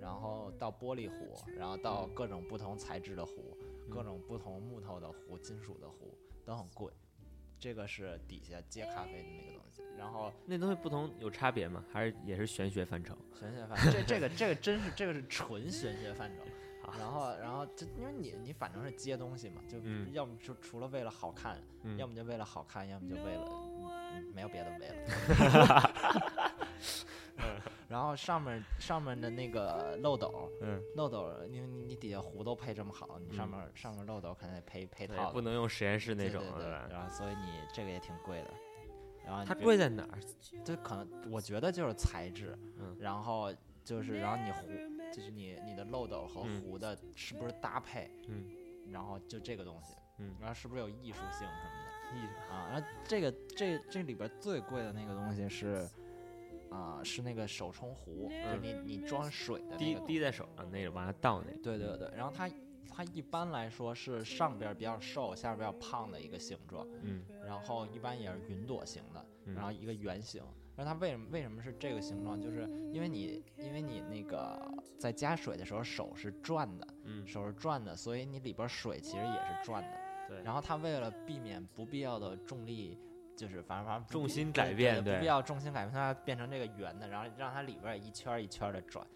[0.00, 3.56] 然后到玻璃壶，然后到各种不同材质的壶，
[3.90, 6.92] 各种不同木头的壶、金属的壶都很贵。
[7.58, 9.82] 这个是底下接咖啡的那个东西。
[9.98, 11.84] 然后那东西不同有差别吗？
[11.92, 13.16] 还是也是玄学范畴？
[13.34, 13.90] 玄学范畴。
[13.90, 16.44] 这这个这个真是这个是纯玄学范畴。
[16.98, 19.78] 然后，然后就因为你你反正是接东西嘛，就
[20.12, 21.58] 要么就除了为了好看，
[21.96, 23.48] 要么就为了好看，要么就为了
[24.34, 25.92] 没有别的为了。
[27.88, 30.50] 然后上面上面的那个漏斗，
[30.96, 38.50] 漏斗，因为你底下壶都配这么好，你上面上面漏斗肯定得配配套，不能用实验室那种，对然后所以你这个也挺贵的。
[39.24, 40.18] 然后它贵在哪儿？
[40.64, 42.58] 就可能我觉得就是材质，
[42.98, 43.52] 然后
[43.84, 44.68] 就是然后你壶。
[45.12, 48.10] 就是你你的漏斗和壶的是不是搭配？
[48.28, 48.46] 嗯，
[48.90, 52.16] 然后就这个东西，嗯，然后是不是有艺术性什么的？
[52.16, 55.86] 艺术啊，然后这个这这里边最贵的那个东西是，
[56.70, 61.62] 啊，是那个手冲壶，就你你装水的滴滴在手上那个往下倒那个。
[61.62, 62.50] 对对对，然后它
[62.90, 69.22] 它一般来说是上边比较瘦，下边比较胖的一个形状，嗯，然后一般也是云朵型的，
[69.54, 70.42] 然后一个圆形。
[70.74, 72.40] 那它为什么为什么是这个形状？
[72.40, 74.58] 就是因为你因为你那个
[74.98, 79.90] 在加水的时候手是转的，嗯，手是转的，所以你里边水其实也是转的。
[80.28, 80.42] 对。
[80.42, 82.98] 然后它为了避免不必要的重力，
[83.36, 89.06] 就是反正反正重心改变，对不必要重心改变，它变成这个圆的，然后让它里边一圈一圈的转，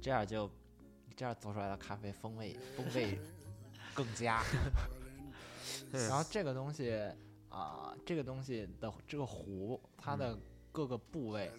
[0.00, 0.50] 这样就
[1.14, 3.20] 这样做出来的咖啡风味风味
[3.94, 4.42] 更佳。
[5.92, 6.92] 然后这个东西
[7.50, 10.36] 啊，这个东西的这个壶，它的。
[10.74, 11.52] 各个部位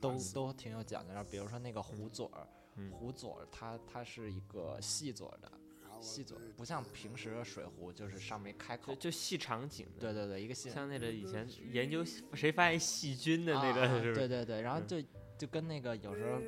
[0.00, 2.44] 都都挺有讲究的，比如说那个壶嘴儿，
[2.90, 5.52] 壶嘴儿它它是一个细嘴的，
[6.00, 10.00] 细嘴不像平时的水壶，就是上面开口，就细长颈的。
[10.00, 15.00] 对对对，一个细像那个以前研究谁发现细菌的那个，是对对对，然后就
[15.38, 16.40] 就跟那个有时候，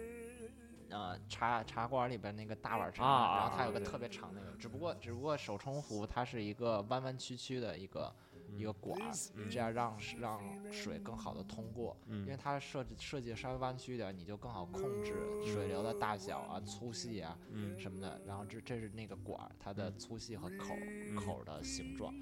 [0.90, 8.12] 呃，茶茶馆里边那个大碗茶，然后它有个特别长那个，只不过只不过手冲壶它是一个弯弯曲曲的一个。
[8.56, 9.12] 一个管儿，
[9.50, 17.38] 这样让让水更好的通过，因为它设计设计稍微弯曲一点，你就更好控制水流的大小啊、粗细啊
[17.78, 18.20] 什么的。
[18.26, 20.74] 然后这这是那个管儿，它的粗细和口
[21.16, 22.12] 口的形状。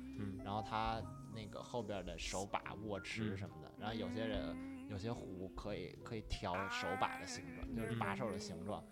[0.45, 1.03] 然后它
[1.35, 3.73] 那个后边的手把、握持什么的。
[3.79, 8.83] 然后有些人有些壶可以可以调手把的形状，就是把手的形状。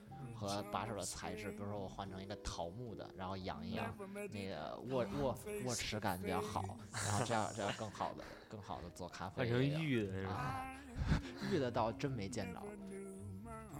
[0.46, 3.94] 和把手的材质，比如说我换成一个桃木的，然后养一养，
[4.30, 9.36] 那个握握握持感比较好，然后这样这样更好的更好的做咖啡。
[9.36, 10.66] 换成玉的是吧？
[11.50, 12.62] 玉的倒真没见着。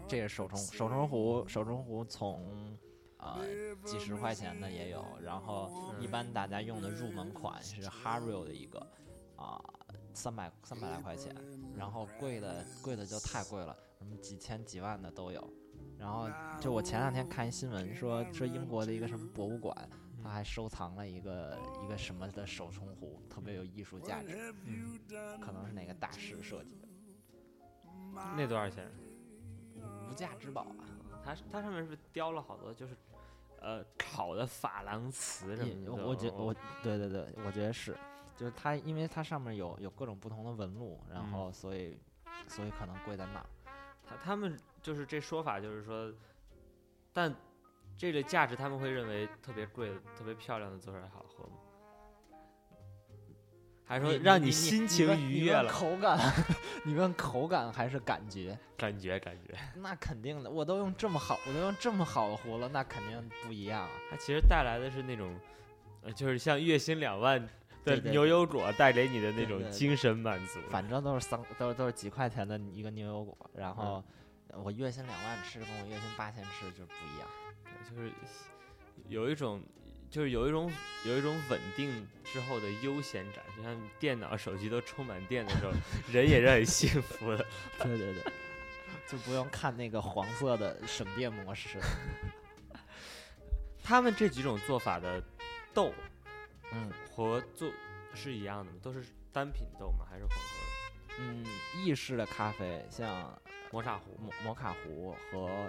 [0.07, 2.77] 这个手冲手冲壶，手冲壶从
[3.17, 3.41] 呃
[3.85, 8.87] 几十块钱的也有，然后一般大家用的入门款是 Hario 的一个
[9.37, 9.59] 啊
[10.13, 11.35] 三百三百来块钱，
[11.75, 15.43] 然后贵的贵的就太贵了，什么几千几万的都有。
[16.05, 16.29] 然后
[16.61, 19.75] 就我前两天看新闻说说英国的一个什么博物馆，
[20.23, 24.53] 他还收藏了一个一个什么的手冲壶，特别有艺术价值，
[25.41, 26.87] 可能是哪个大师设计的。
[28.37, 28.87] 那多少钱？
[30.07, 30.85] 无价之宝啊！
[31.25, 32.95] 它它上面是不是雕了好多，就是
[33.63, 36.07] 呃烤的珐琅瓷什么的。
[36.07, 37.97] 我觉我对对对，我觉得是，
[38.37, 41.99] 就是它因为它上面有有各种不同的纹路，然后所以
[42.47, 43.47] 所以可能贵在那儿。
[44.07, 44.55] 他他们。
[44.85, 46.13] 就是这说法，就是说，
[47.11, 47.35] 但
[47.97, 51.53] 这个价值他们会认为特别贵的、特别漂亮的做出来好喝吗？
[53.87, 55.71] 还是说让你心情愉悦了？
[55.73, 56.19] 口 感，
[56.85, 58.59] 你问口感还是感觉？
[58.77, 59.55] 感觉感觉。
[59.77, 63.91] 那肯定的，我都用这么好，我都用这么好的壶了，那肯定不一样啊。
[64.11, 65.35] 它其实带来的是那种，
[66.03, 67.43] 呃，就是像月薪两万
[67.85, 70.61] 的牛油果带给你的那种精神满足。
[70.69, 74.03] 反正都是三，都是都是几块钱的一个牛油果，然后
[74.63, 77.29] 我月薪两万吃，跟我月薪八千吃就不一样。
[77.89, 78.13] 就是
[79.09, 79.63] 有一种。
[80.11, 80.71] 就是有一种
[81.05, 85.73] 有一种稳定之后的悠闲感，就像电脑、手机都充满电的时候，
[86.13, 87.45] 人也是很幸福的。
[87.83, 88.23] 对对对，
[89.09, 91.81] 就不用看那个黄色的省电模式。
[93.83, 95.21] 他们这几种做法的
[95.73, 95.93] 豆，
[96.71, 97.69] 嗯，和做
[98.15, 98.79] 是一样的吗？
[98.81, 100.07] 都是单品豆吗？
[100.09, 101.15] 还是混合？
[101.19, 101.45] 嗯，
[101.77, 103.37] 意式的咖啡像
[103.75, 105.69] 摩卡壶、摩摩卡壶和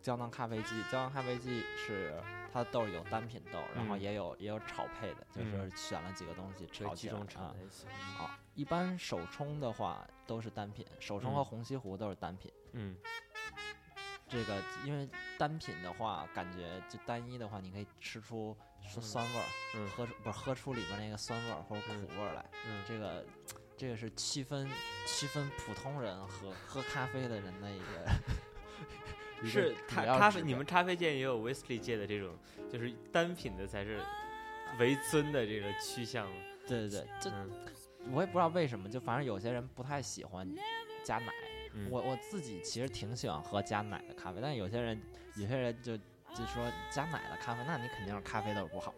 [0.00, 2.14] 胶囊咖啡机，胶囊咖啡机是。
[2.50, 7.54] 它的豆有单品豆，然后也有也有炒配的，就是选了几个东西炒起来啊。
[8.16, 12.50] 好，一般手冲的话都是单品，手冲和虹吸壶都是单品。
[12.72, 12.96] 嗯，
[14.26, 22.42] 这个因为单品的话，感觉就单一的话，你可以吃出酸味儿，喝出不是喝出里边那个酸味儿或者苦味儿来。
[22.66, 23.26] 嗯，这个
[23.78, 24.68] 这个是区分
[25.06, 27.84] 区分普通人和喝咖啡的人的一个。
[29.46, 32.36] 是咖咖啡，你们咖啡界也有威士忌界的这种，
[32.68, 34.02] 就是单品的才是
[34.80, 36.26] 为尊的这个趋向。
[36.66, 37.30] 对对对，这
[38.10, 40.52] 我也不知道为什么，就反正有些人不太喜欢
[41.04, 41.32] 加奶。
[41.88, 45.00] 我我自己其实挺喜欢喝加奶的咖啡，但有些人
[45.36, 45.96] 有些人就
[46.38, 48.94] 就说加奶的咖啡，那你肯定是咖啡豆不好。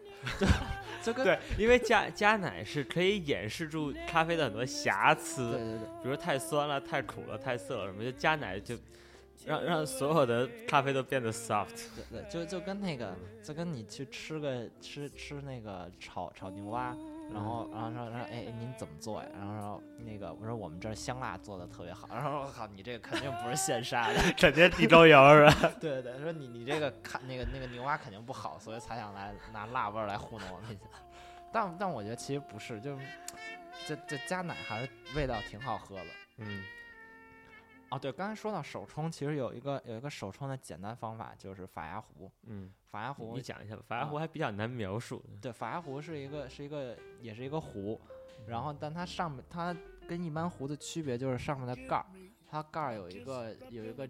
[1.01, 5.51] 就跟对，因为加加奶是可以掩饰住咖啡的很多瑕疵。
[5.51, 8.77] 对对对，比如太酸了、太苦了、太涩了什么，就加奶就。
[9.43, 16.95] 让让所有的咖啡都变得 soft，对对，就就跟那个，就跟你去吃个吃吃那个炒炒牛蛙，
[17.33, 19.29] 然后然后说说哎您怎么做呀？
[19.37, 25.71] 然后说那个我说我们这香辣做的特别好，然后说我靠你这个肯定不是现杀的， 肯定地沟油是吧？
[25.79, 30.81] 对对，说你你这个看那个那个牛蛙肯定不好，所以才想来拿辣味来糊弄我们一下。
[31.51, 32.97] 但但我觉得其实不是，就
[33.85, 36.05] 这这加奶还是味道挺好喝的，
[36.37, 36.63] 嗯。
[37.91, 42.31] 哦，对，刚才说到手冲，其实有一个有一个手冲的简单方法，就是法压壶。
[42.43, 43.83] 嗯，法压壶，你讲一下吧。
[43.85, 45.21] 法压壶还比较难描述。
[45.41, 47.99] 对，法压壶是一个是一个也是一个壶，
[48.47, 49.75] 然后但它上面它
[50.07, 52.05] 跟一般壶的区别就是上面的盖儿，
[52.49, 54.07] 它盖儿有一个有一个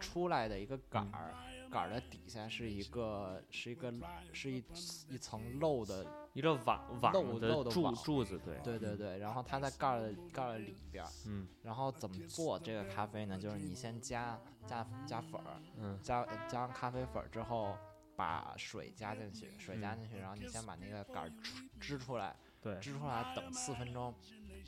[0.00, 1.32] 出来的一个杆儿。
[1.70, 3.92] 杆儿的底下是一个是一个
[4.32, 4.62] 是一
[5.08, 9.18] 一层漏的一个网网的柱柱子，对对对对。
[9.18, 11.48] 然后它在盖儿的盖儿的里边儿，嗯。
[11.62, 13.38] 然后怎么做这个咖啡呢？
[13.38, 17.76] 就是你先加加加粉儿，嗯，加加上咖啡粉之后，
[18.16, 21.32] 把水加进去，水加进去，然后你先把那个杆儿
[21.78, 24.14] 支出来，对，支出来等四分钟，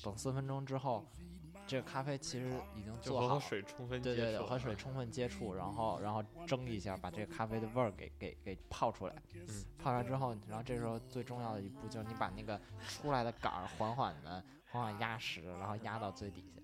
[0.03, 1.05] 等四分钟之后。
[1.67, 9.15] 这个咖啡其实已经做好，和水充分对对对，和水充分接触，然后然后蒸一下，把这个咖啡的味儿给给给泡出来。
[9.35, 16.61] 嗯，泡出来之后，然后这时候最重要的一步就是你把那个出来的杆儿缓缓的缓缓压实，然后压到最底下。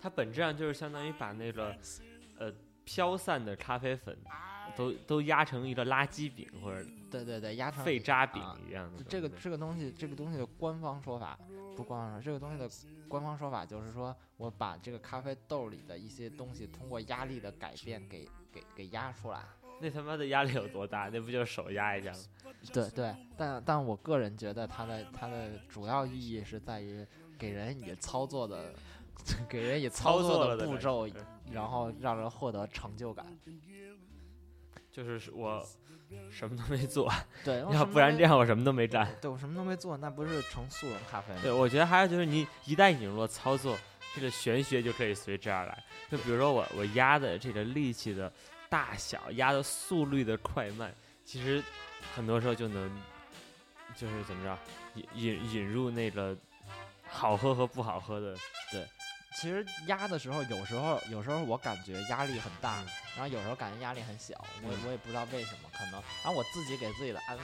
[0.00, 1.76] 它本质上就是相当于把那个
[2.38, 2.50] 呃
[2.84, 4.16] 飘散的咖啡粉
[4.76, 9.02] 都都压成一个垃圾饼，或者对对对，压成废渣饼一样的。
[9.04, 11.38] 这个这个东西，这个东西的官方说法。
[11.76, 12.68] 不光是这个东西的
[13.08, 19.40] 官方说法，就是说我把这个咖啡豆里的一些东西通过压力的改变给给给压出来。
[19.80, 21.08] 那他妈的压力有多大？
[21.08, 22.18] 那不就是手压一下吗？
[22.70, 27.06] 对对，但但我个人觉得它的它的主要意义是在于
[27.38, 28.74] 给人以操作的，
[29.48, 31.08] 给人以操作的步骤，
[31.50, 33.24] 然后让人获得成就感。
[34.90, 35.64] 就是我。
[36.28, 37.08] 什么都没做，
[37.44, 39.08] 对，要不然这样我什么都没干。
[39.20, 41.38] 对我什么都没做，那不是成速溶咖啡吗？
[41.40, 43.78] 对，我觉得还有就是你一旦引入了操作，
[44.12, 45.84] 这个玄学就可以随之而来。
[46.10, 48.32] 就比如说我我压的这个力气的
[48.68, 50.92] 大小，压的速率的快慢，
[51.24, 51.62] 其实
[52.12, 52.90] 很多时候就能
[53.94, 54.58] 就是怎么着
[54.96, 56.36] 引引引入那个
[57.06, 58.34] 好喝和不好喝的。
[58.72, 58.84] 对，
[59.36, 62.82] 其实压的时候，有时候有时候我感觉压力很大。
[63.16, 65.92] 然后有时候感觉压力很小，我我也不知道为什么，可能。
[65.92, 67.42] 然后我自己给自己的安慰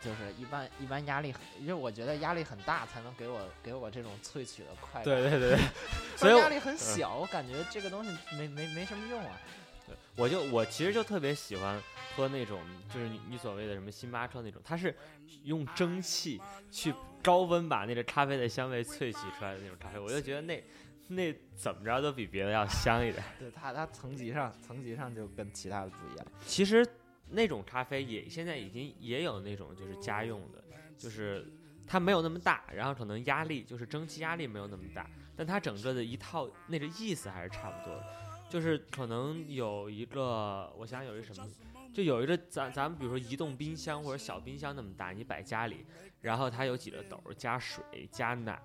[0.00, 5.04] 就是，一般一般压力，因为我觉得压力很大才能给我给我这种萃取的快感。
[5.04, 5.58] 对对对，
[6.16, 9.38] 所以压力很小，我感觉这个东西没没没什么用啊。
[9.86, 11.82] 对，我就我其实就特别喜欢
[12.16, 14.96] 喝那种，就是你你所谓的什么星巴克那种，它是
[15.42, 20.62] 用蒸汽去高温把那个咖啡的香味萃取出来的那种咖啡，我就觉得那。
[21.10, 23.22] 那怎么着都比别的要香一点。
[23.38, 26.26] 对它，它层级上层级上就跟其他的不一样。
[26.46, 26.86] 其实
[27.28, 30.62] 那种咖啡也现在已经也有那种就是家用的，
[30.96, 31.46] 就是
[31.86, 38.04] 它没有那么大，然后可能压力就是蒸汽压力没有那么大，但它整个的一套那个意思还是差不多的，
[38.48, 41.48] 就是可能有一个，我想有一个什么，
[41.92, 45.84] 就有一个咱咱们比如说移动冰箱或者小冰箱那么大，你摆家里，
[46.20, 47.82] 然后它有几个斗，加水
[48.12, 48.60] 加奶，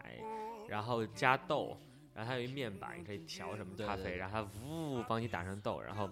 [0.67, 1.79] 然后加豆，
[2.15, 6.09] 然后它有一面板，你可以调什么咖啡，然后它呜帮你打成豆，然后。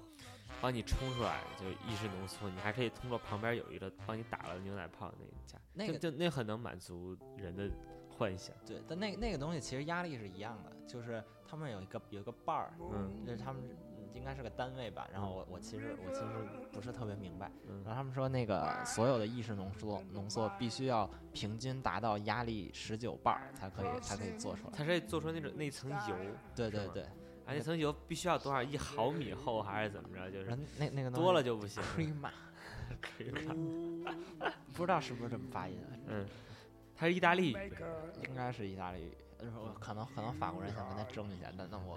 [0.62, 7.70] 帮你冲出来就意式浓缩，你还可以通过旁边有一个帮你打了牛奶泡那家，那个就那很能满足人的
[8.10, 8.56] 幻想。
[8.66, 13.62] 对，但那那个东西其实压力是一样的，就是他们有一个有一个伴儿，嗯，就是他们
[14.14, 15.08] 应该是个单位吧。
[15.12, 16.28] 然后我我其实我其实
[16.72, 17.52] 不是特别明白，
[17.84, 26.16] 然后他们说那个所有的意式浓缩浓缩必须要平均达到压力十九瓣才可以才可以做出来，才可以做出那种那层油。
[26.56, 27.06] 对对对。
[27.46, 30.32] 而且层油必须要多少一毫米厚还是怎么着？
[30.32, 31.84] 就是那那个多了就不行。
[31.98, 32.30] crema，
[34.74, 35.78] 不知道是不是这么发音？
[36.08, 36.26] 嗯，
[36.96, 37.58] 它是意大利语，
[38.30, 39.18] 应该是意大利语。
[39.80, 41.96] 可能可能法国人想跟他争一下，那那我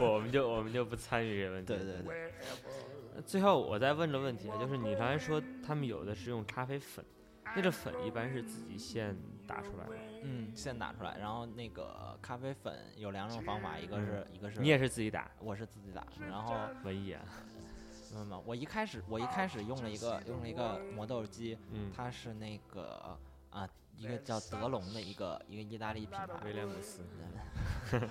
[0.14, 1.74] 我们就我们就不参与这个问题。
[1.74, 3.22] 对对对。
[3.26, 7.04] 最后我再问个问题啊，就是你刚才说他们有的是用咖啡粉。
[7.54, 9.14] 那个粉一般是自己现
[9.46, 11.18] 打出来的，嗯，现打出来。
[11.18, 16.06] 然后那个咖啡粉有两种方法，一个是一个是你也是自己打，我是自己打。
[16.18, 17.20] 然后文艺啊，
[18.14, 23.18] 没有没有，我一开始我一开始用了一个用了一个磨豆机，嗯，它是那个
[23.52, 27.02] 啊一个叫德龙的一个一个意大利品牌，威廉姆斯。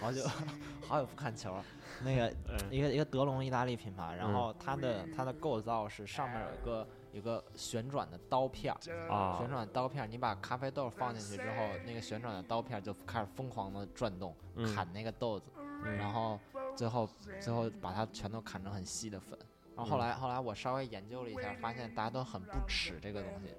[0.00, 0.24] 好久
[0.88, 1.56] 好久不看球，
[2.02, 2.34] 那个
[2.70, 6.86] 一个一个德龙意大利品牌，然后它的它的构造是上面有一个。
[7.14, 14.34] 有个旋转的刀片儿，旋转刀片儿，你把咖啡豆放进去之后，那个旋转的刀片就开始疯狂的转动，
[14.74, 15.52] 砍那个豆子，
[15.96, 16.40] 然后
[16.74, 17.08] 最后
[17.40, 19.38] 最后把它全都砍成很细的粉。
[19.76, 23.54] 然后后来后来我稍微研究了一下，发现大家都很不耻这个东西。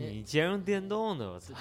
[0.00, 1.54] 就你兼容电动的，我操！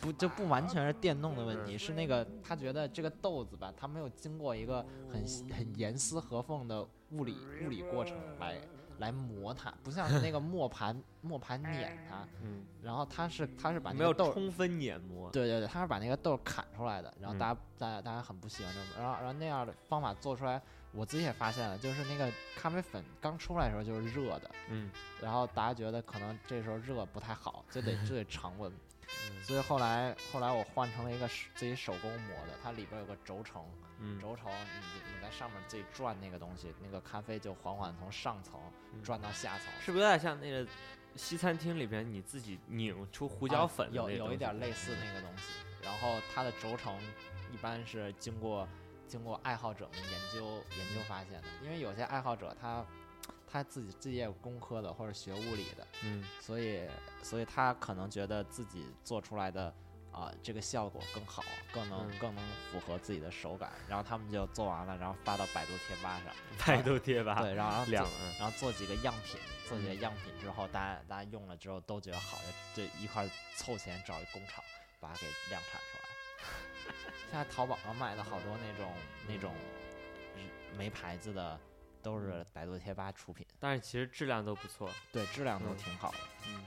[0.00, 5.24] 不 就不完全是电动的问题，是那个他觉得这个豆子吧，它没有经过一个很
[5.56, 8.60] 很严丝合缝的物理物理过程来。
[8.98, 20.62] 来磨它，不像是那个磨盘，磨盘碾它，嗯，然后它是它是把那个豆充分碾磨，对对对，它是把那个豆砍出来的，然后大家大家大家很不喜欢这种，然后然后那样的方法做出来，
[20.96, 24.90] 我自己也发现了，就是那个咖啡粉刚出来的时候就是热的，嗯，
[25.20, 28.72] 然后大家觉得可能这时候热不太好，就得 就得常温。
[29.42, 33.64] 所以后来后来我换成了一个自己手工磨的，它里边有个轴承，
[34.20, 38.58] 轴承你你在上面自己转那个东西，那个咖啡就缓缓从上层
[39.04, 40.66] 转到下层，是不是有点像那个
[41.14, 45.44] 西餐厅里边你自己拧出胡椒粉有有一点类似那个东西。
[45.82, 46.98] 然后它的轴承
[47.52, 48.68] 一般是经过
[49.06, 52.84] 经过爱好者们研究研究发现的，因为有些爱好者他。
[53.48, 56.86] 他自己自己也有工科的或者学物理的，嗯，所以
[57.22, 59.72] 所以他可能觉得自己做出来的
[60.10, 61.42] 啊这个效果更好，
[61.72, 66.34] 更能更能符合自己的手感，然后他们就做完了，然后发到百度贴吧上，
[66.66, 68.04] 百度贴吧对，然后两
[68.38, 72.38] 然后做几个样品，做几个样品之后，大家大家用了之后都觉得好，
[72.74, 73.26] 就一块
[73.56, 74.62] 凑钱找一工厂
[74.98, 76.05] 把它给量产出来。
[77.30, 78.92] 现在淘宝上卖的好多那种
[79.28, 79.52] 那种
[80.76, 81.58] 没牌子的。
[82.02, 86.18] 都是百度贴吧出品，但是其实质量都不错，对，质量都挺好的。
[86.46, 86.64] 嗯，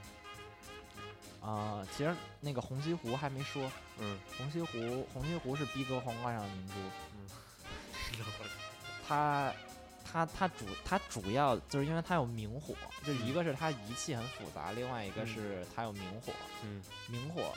[1.40, 6.74] 啊，其实那个红西湖还没说，嗯，红西湖，红西湖是逼格皇冠上的明珠，
[7.16, 7.26] 嗯，
[9.08, 9.50] 它，
[10.04, 16.34] 它，它主，它主要就是因为它有明火，就一个是它仪器很复杂，另外一个是它有明火，
[16.64, 17.50] 嗯，明火，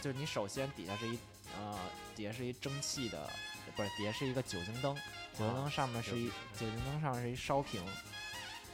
[0.00, 1.18] 就是你首先底下是一，
[1.58, 1.78] 呃，
[2.16, 3.28] 底下是一蒸汽的，
[3.76, 4.94] 不是，底下是一个酒精灯。
[5.38, 7.82] 酒精灯上面是一酒精灯上面是一烧瓶，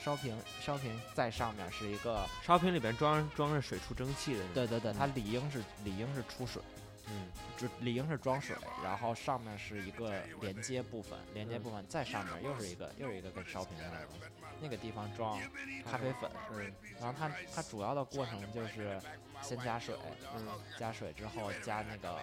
[0.01, 4.45] 烧瓶烧瓶在上面是一个烧瓶里边装装着水出蒸汽的。
[4.55, 6.63] 对对对，它理应是理应是出水，
[7.07, 14.25] 嗯，就理应是装水，然后上面是一个连接部分，连接部分再上面又是一个又是一个跟烧瓶一样的东西，
[14.61, 15.41] 那个地方装
[15.85, 19.01] 咖啡粉，嗯，然后它它主要的过程就是
[19.43, 19.95] 先加水，
[20.35, 20.47] 嗯，
[20.79, 22.19] 加水之后加那个。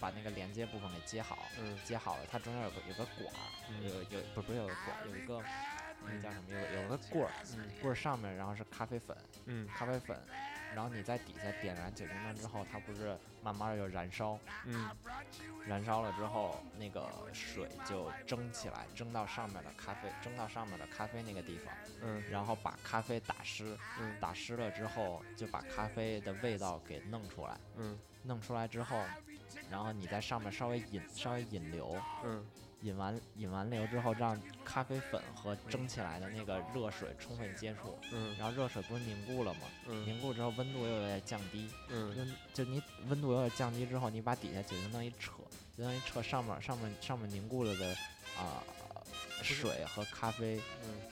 [0.00, 5.42] 把那个连接部分给接好，嗯，接好了，它中间有个有个管儿，有有不不是有个管，有一个
[6.06, 6.52] 那个叫什么？
[6.52, 10.16] 有有个棍儿，嗯，棍儿上面然后是咖啡粉，嗯，咖啡粉，
[10.78, 14.88] 然后你在底下点燃酒精灯之后，它不是慢慢的就燃烧，嗯，
[15.66, 29.02] 燃烧了之后，那个水就蒸起来，蒸到上面的咖啡，蒸到上面的咖啡那个地方，嗯，然后把咖啡打湿，嗯，打湿了之后就把咖啡的味道给弄出来，嗯，弄出来之后。
[29.68, 32.46] 然后你在上面稍微引稍微引流，嗯，
[32.82, 39.60] 引完引完流之后，让咖啡粉和蒸起来的那个热水充分接触，嗯，然后热水不是凝固了吗？
[39.86, 42.14] 嗯，凝固之后温度又有点降低，嗯，
[42.54, 45.32] 就就你温度有点降低之后，你把底下就相当于扯，
[45.76, 47.88] 相当于扯上面上面上面凝固了的
[48.36, 48.62] 啊
[49.42, 50.60] 水和咖啡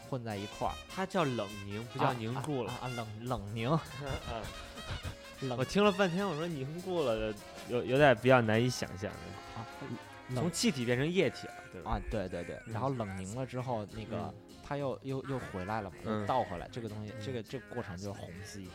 [0.09, 3.71] 混在一块儿，它叫冷凝，不叫凝固了啊，冷冷凝。
[5.59, 7.35] 我听了半天，我说凝固了，
[7.69, 9.11] 有有点比较难以想象
[9.55, 9.67] 啊，
[10.35, 11.93] 从气体变成液体了，对吧？
[11.93, 18.69] 啊，对对对，然后冷凝了之后，那个它又又又回来了嘛，又倒回来，这个东西，这个这个过程就是虹吸，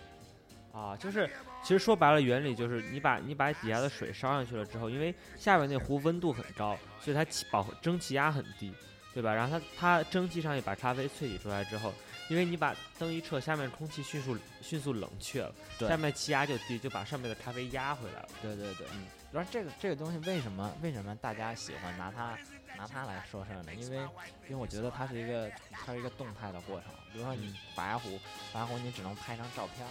[0.72, 1.30] 啊，就是
[1.64, 8.74] 其实说白了，原理就是你把你把底下的水烧上去了之后，因为下面那壶温度很高，所以它气保蒸汽压很低，
[9.14, 9.34] 对吧？
[9.34, 11.94] 然后它它蒸汽上去把咖啡萃取出来之后。
[12.30, 18.30] 因为你把灯一撤，下面空气迅速迅速冷却了，下面气压就低，就把上面的咖啡压回来了。
[18.42, 19.04] 对对对，嗯。
[19.32, 22.38] 然后这个这个东西为什么为什么大家喜欢拿它
[22.78, 23.74] 拿它来说事儿呢？
[23.74, 26.90] 因为因为我觉得它是一个它是一个动态的过程。
[27.14, 28.20] 比如说你白牙壶，
[28.54, 29.86] 白牙壶你只能拍张照片，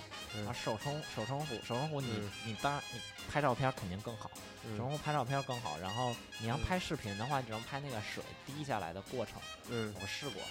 [0.45, 4.31] 然后手冲手冲壶手冲壶你你当然你拍照片肯定更好，
[4.77, 5.79] 手冲壶拍照片更好。
[5.79, 9.35] 然后你要拍视频的话，你只能拍那个水滴下来的过程。
[9.69, 10.43] 嗯，我试过。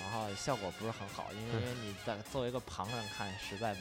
[0.00, 3.74] 然后效果不是很好，因为因为你在作为一个旁人看，实在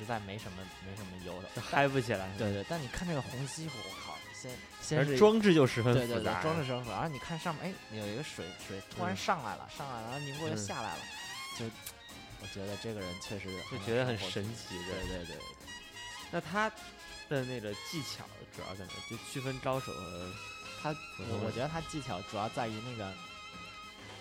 [0.00, 2.28] 实在没什么没什么油的，嗨不起来。
[2.38, 6.96] 对对，但你看这个红西湖，我靠，先先是装置就十分复杂，装置十分复杂。
[6.96, 11.02] 然后你看上面，哎，有一个水水突然上来了，上来了，然后凝固又下来了，
[11.58, 11.64] 就
[12.40, 14.76] 我觉得这个人确实就觉得很神奇。
[14.88, 15.36] 对对对。
[16.30, 16.70] 那他
[17.28, 18.24] 的那个技巧
[18.56, 18.92] 主要在哪？
[19.10, 20.32] 就区分高手和
[20.82, 23.12] 他，我我觉得他技巧主要在于那个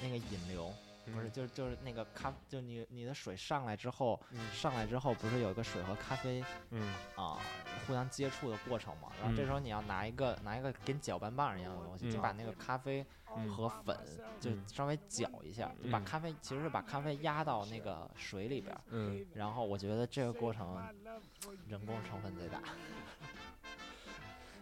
[0.02, 0.74] 那个引流。
[1.12, 4.20] 不是，就就是那个咖，就你你的水上来之后，
[4.52, 7.40] 上来之后不是有一个水和咖啡，嗯啊，
[7.86, 9.10] 互相接触的过程嘛？
[9.22, 13.06] 然后这时候你要拿一个拿一个跟搅拌棒一样的东西，就把那个咖啡
[13.48, 13.98] 和粉
[14.40, 20.78] 就稍微搅一下，就把咖啡其实是把咖啡压到那个水里边，嗯，然后我觉得这个过程
[21.68, 22.62] 人工成分最大。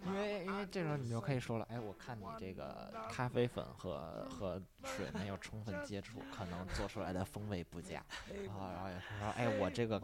[0.05, 8.03] 因为因为这时候你就可以说了，哎，我看你这个咖啡粉和 和水没有充分接触，可能做出来的风味不佳。
[8.45, 10.01] 然后然后也说，哎，我这个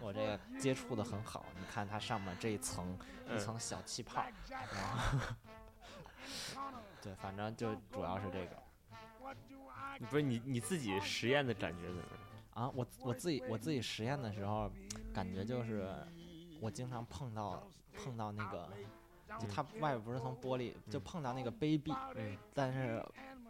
[0.00, 2.98] 我这个接触的很好，你看它上面这一层
[3.34, 4.24] 一层小气泡。
[4.48, 4.62] 然
[4.96, 5.28] 后
[7.02, 8.62] 对，反正就主要是这个。
[10.10, 12.02] 不是你你自己实验的感觉怎么
[12.54, 12.64] 样？
[12.64, 14.70] 啊，我我自己我自己实验的时候，
[15.12, 15.94] 感觉就是
[16.60, 18.70] 我经常碰到碰到那个。
[19.40, 23.04] 就它外边不是从玻璃，就碰到那个杯壁，嗯，但是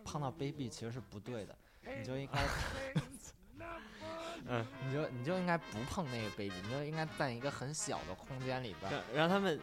[0.05, 1.57] 碰到杯壁其实是不对的，
[1.99, 2.41] 你就应该，
[4.47, 9.61] 嗯，你就你就应该不碰那个杯壁，你就应该在一个很小的空间里边，让他们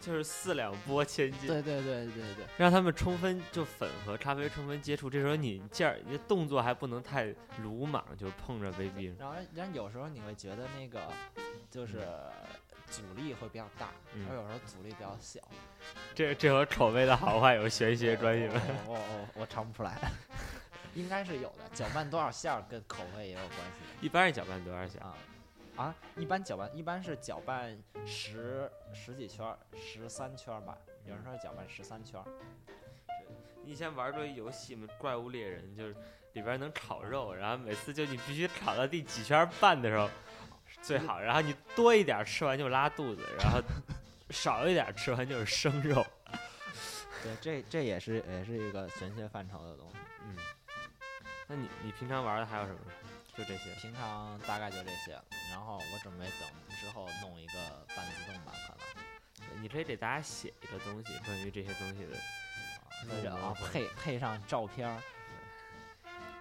[0.00, 9.14] 就是四两拨千斤，对对对对对，让他们充分就粉和咖啡充分接触，这时候你劲儿，你动作还不能太鲁莽，就碰着杯壁。
[9.18, 11.10] 然后，然后有时候你会觉得那个
[11.70, 12.06] 就是。
[12.90, 13.90] 阻力会比较大，
[14.28, 15.40] 而有时候阻力比较小。
[16.14, 18.60] 这这和口味的好坏有玄学关系吗？
[18.86, 19.96] 我我我尝不出来，
[20.94, 21.68] 应该是有的。
[21.72, 24.04] 搅拌多少馅儿跟口味也有关系。
[24.04, 25.14] 一般是搅拌多少馅啊？
[25.76, 30.76] 啊，一般搅拌一般是搅拌十十几圈，十三圈吧。
[31.04, 32.20] 有人说搅拌十三圈。
[33.64, 35.94] 你以前玩过游戏吗，怪物猎人就是
[36.32, 40.08] 里边能炒肉，然后每次就你必须炒到第几圈半的时候。
[40.82, 43.60] 最好，然后你多一点吃完就拉肚子， 然后
[44.30, 46.06] 少一点吃完就是生肉。
[47.22, 49.98] 对，这这也是也是一个玄学范畴的东西。
[50.24, 50.36] 嗯，
[51.48, 52.78] 那你你平常玩的还有什么？
[53.36, 53.72] 就这些？
[53.80, 55.20] 平常大概就这些。
[55.50, 56.48] 然后我准备等
[56.80, 57.52] 之后弄一个
[57.96, 59.62] 半自动版，可能。
[59.62, 62.06] 你可以给大家写一个东西，关于这些东西
[63.22, 65.02] 的，啊，配配上照片儿，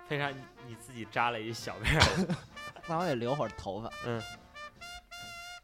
[0.07, 0.31] 配上
[0.67, 1.99] 你自己扎了一小片。
[2.87, 3.89] 那我得留会儿头发。
[4.05, 4.21] 嗯，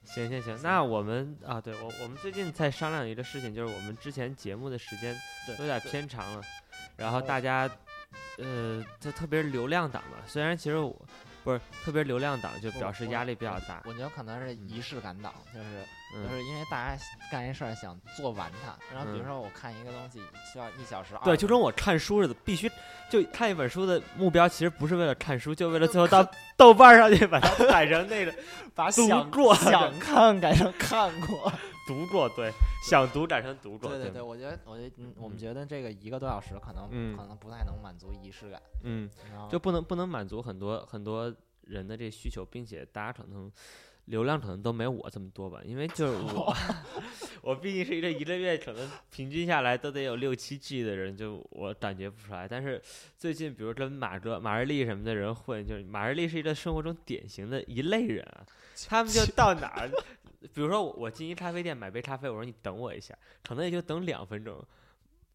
[0.06, 5.16] 行行行，那我们啊，对我我们最近在商量一个事情，就是我们之前节目的时间
[5.58, 6.42] 有点偏长了，
[6.98, 7.70] 然后大家
[8.38, 10.96] 呃，就特别是流量党嘛，虽然其实我
[11.44, 13.82] 不是特别流量党，就表示压力比较大。
[13.86, 15.66] 我觉得可能是仪式感党，就是。
[16.14, 20.22] 就是因为大家干一事儿想做完它，然后比如说我看一个东西
[20.54, 22.70] 需要一小时，对，就跟我看书似的，必须
[23.10, 26.24] 就看一本书的目标其实不是为了看书，就为了最后到
[26.56, 28.34] 豆瓣上去把它改成那个，
[28.76, 31.52] 把想过想看改成看过，
[31.88, 32.52] 读过对，
[32.88, 39.10] 想读改成读过，对对对，我觉得我觉得嗯，我们觉得这个一个多小时可能可能不太能满足仪式感，嗯，
[39.50, 43.52] 就不能不能满足很多很多人的这需求，并且大家可能。
[44.08, 46.54] 流量可能都没我这么多吧，因为就是我，
[47.42, 52.46] 我毕竟是一个一个月可能平均下来都得有六七 G 的人，就我感觉不出来。
[52.46, 52.82] 但是
[53.18, 58.46] 最近，比如跟马哥、马日丽什么的人混，就是马日丽是一个生活中典型的一类人啊。
[58.90, 59.90] 他们就 到哪儿，
[60.54, 64.64] 比如说我进一咖啡店买杯咖啡，我说你等我一下，可能也就等两分钟。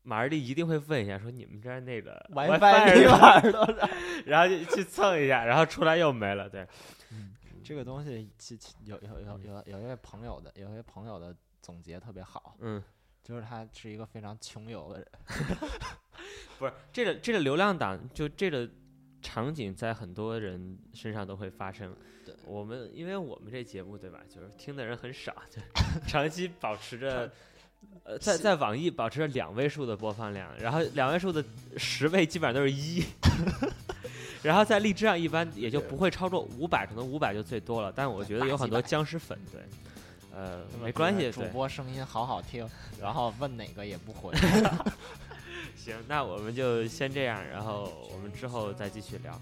[0.02, 3.88] 马日丽一定会问一下，说你们这儿那个 WiFi 密码多少？
[4.24, 6.48] 然后就去蹭一下，然后出来又没了。
[6.48, 6.66] 对，
[7.62, 12.56] 这个东西其有有有有有一位朋友的，有一位朋友的总结特别好。
[12.60, 12.82] 嗯，
[13.22, 15.06] 就是他是一个非常穷游的人。
[16.58, 18.68] 不是这个这个流量党，就这个
[19.22, 21.94] 场景在很多人身上都会发生。
[22.24, 25.60] 对我们因为我们这节目对吧，就是听的人很少，就
[26.06, 27.30] 长期保持着。
[28.02, 31.44] 呃，在在网易保持着两位数的播放量，然后两位数的
[31.76, 33.04] 十倍基本上都是一，
[34.42, 37.92] 然后在荔枝上一般也就不会超过五百，可能五百就最多了。
[37.94, 39.60] 但我觉得有很多僵尸粉，对，
[40.34, 42.68] 呃，没关系，主播声音好好听，
[43.00, 44.34] 然后问哪个也不回。
[45.88, 49.40] 行，那我们就先这样，然后我们之后再继续聊。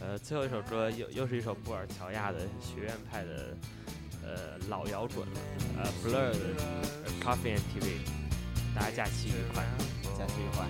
[0.00, 3.56] 呃，最后一首歌又又是一首布尔乔亚的学院派的。
[4.20, 5.40] 呃，老摇滚了，
[5.78, 6.38] 呃，Blur 的
[7.22, 8.00] Coffee and TV，
[8.74, 9.64] 大家假期愉快，
[10.18, 10.66] 假期愉快，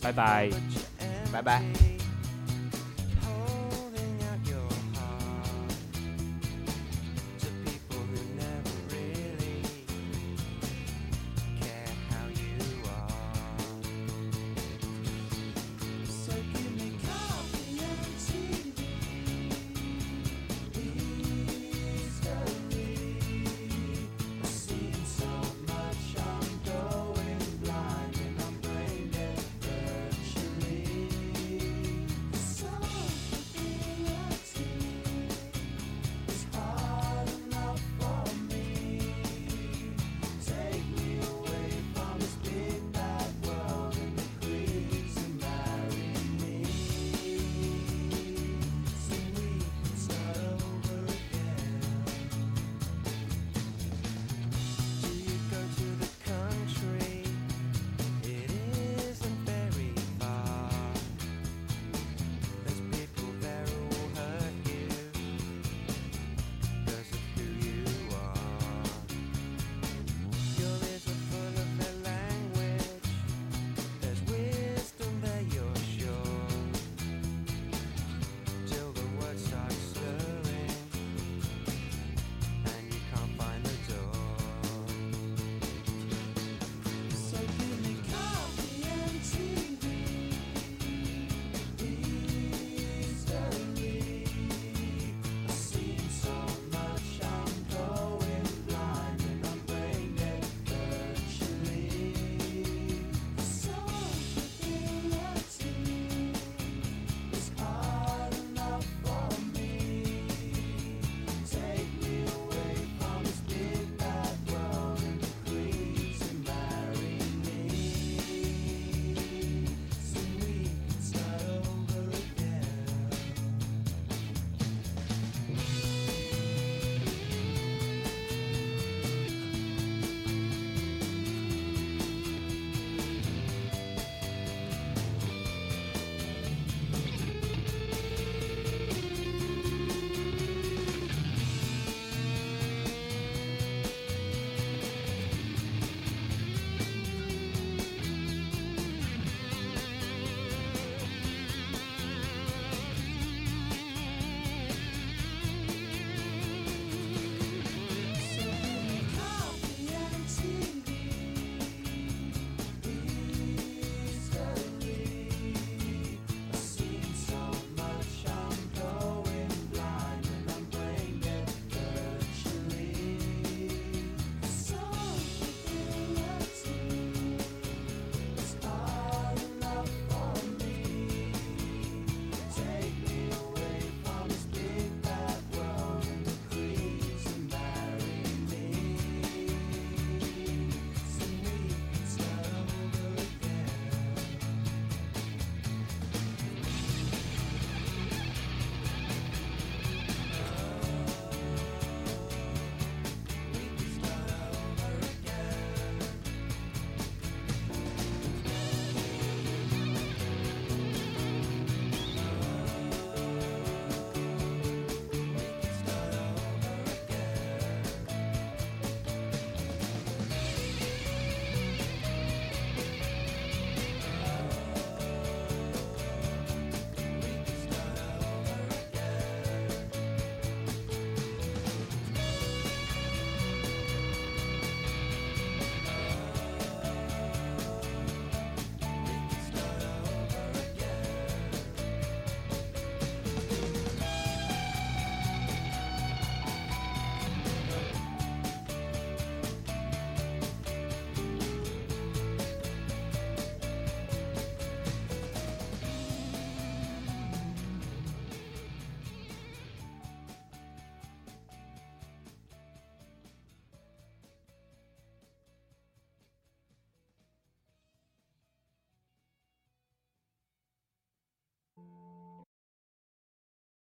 [0.00, 0.50] 拜拜，
[1.30, 1.99] 拜拜。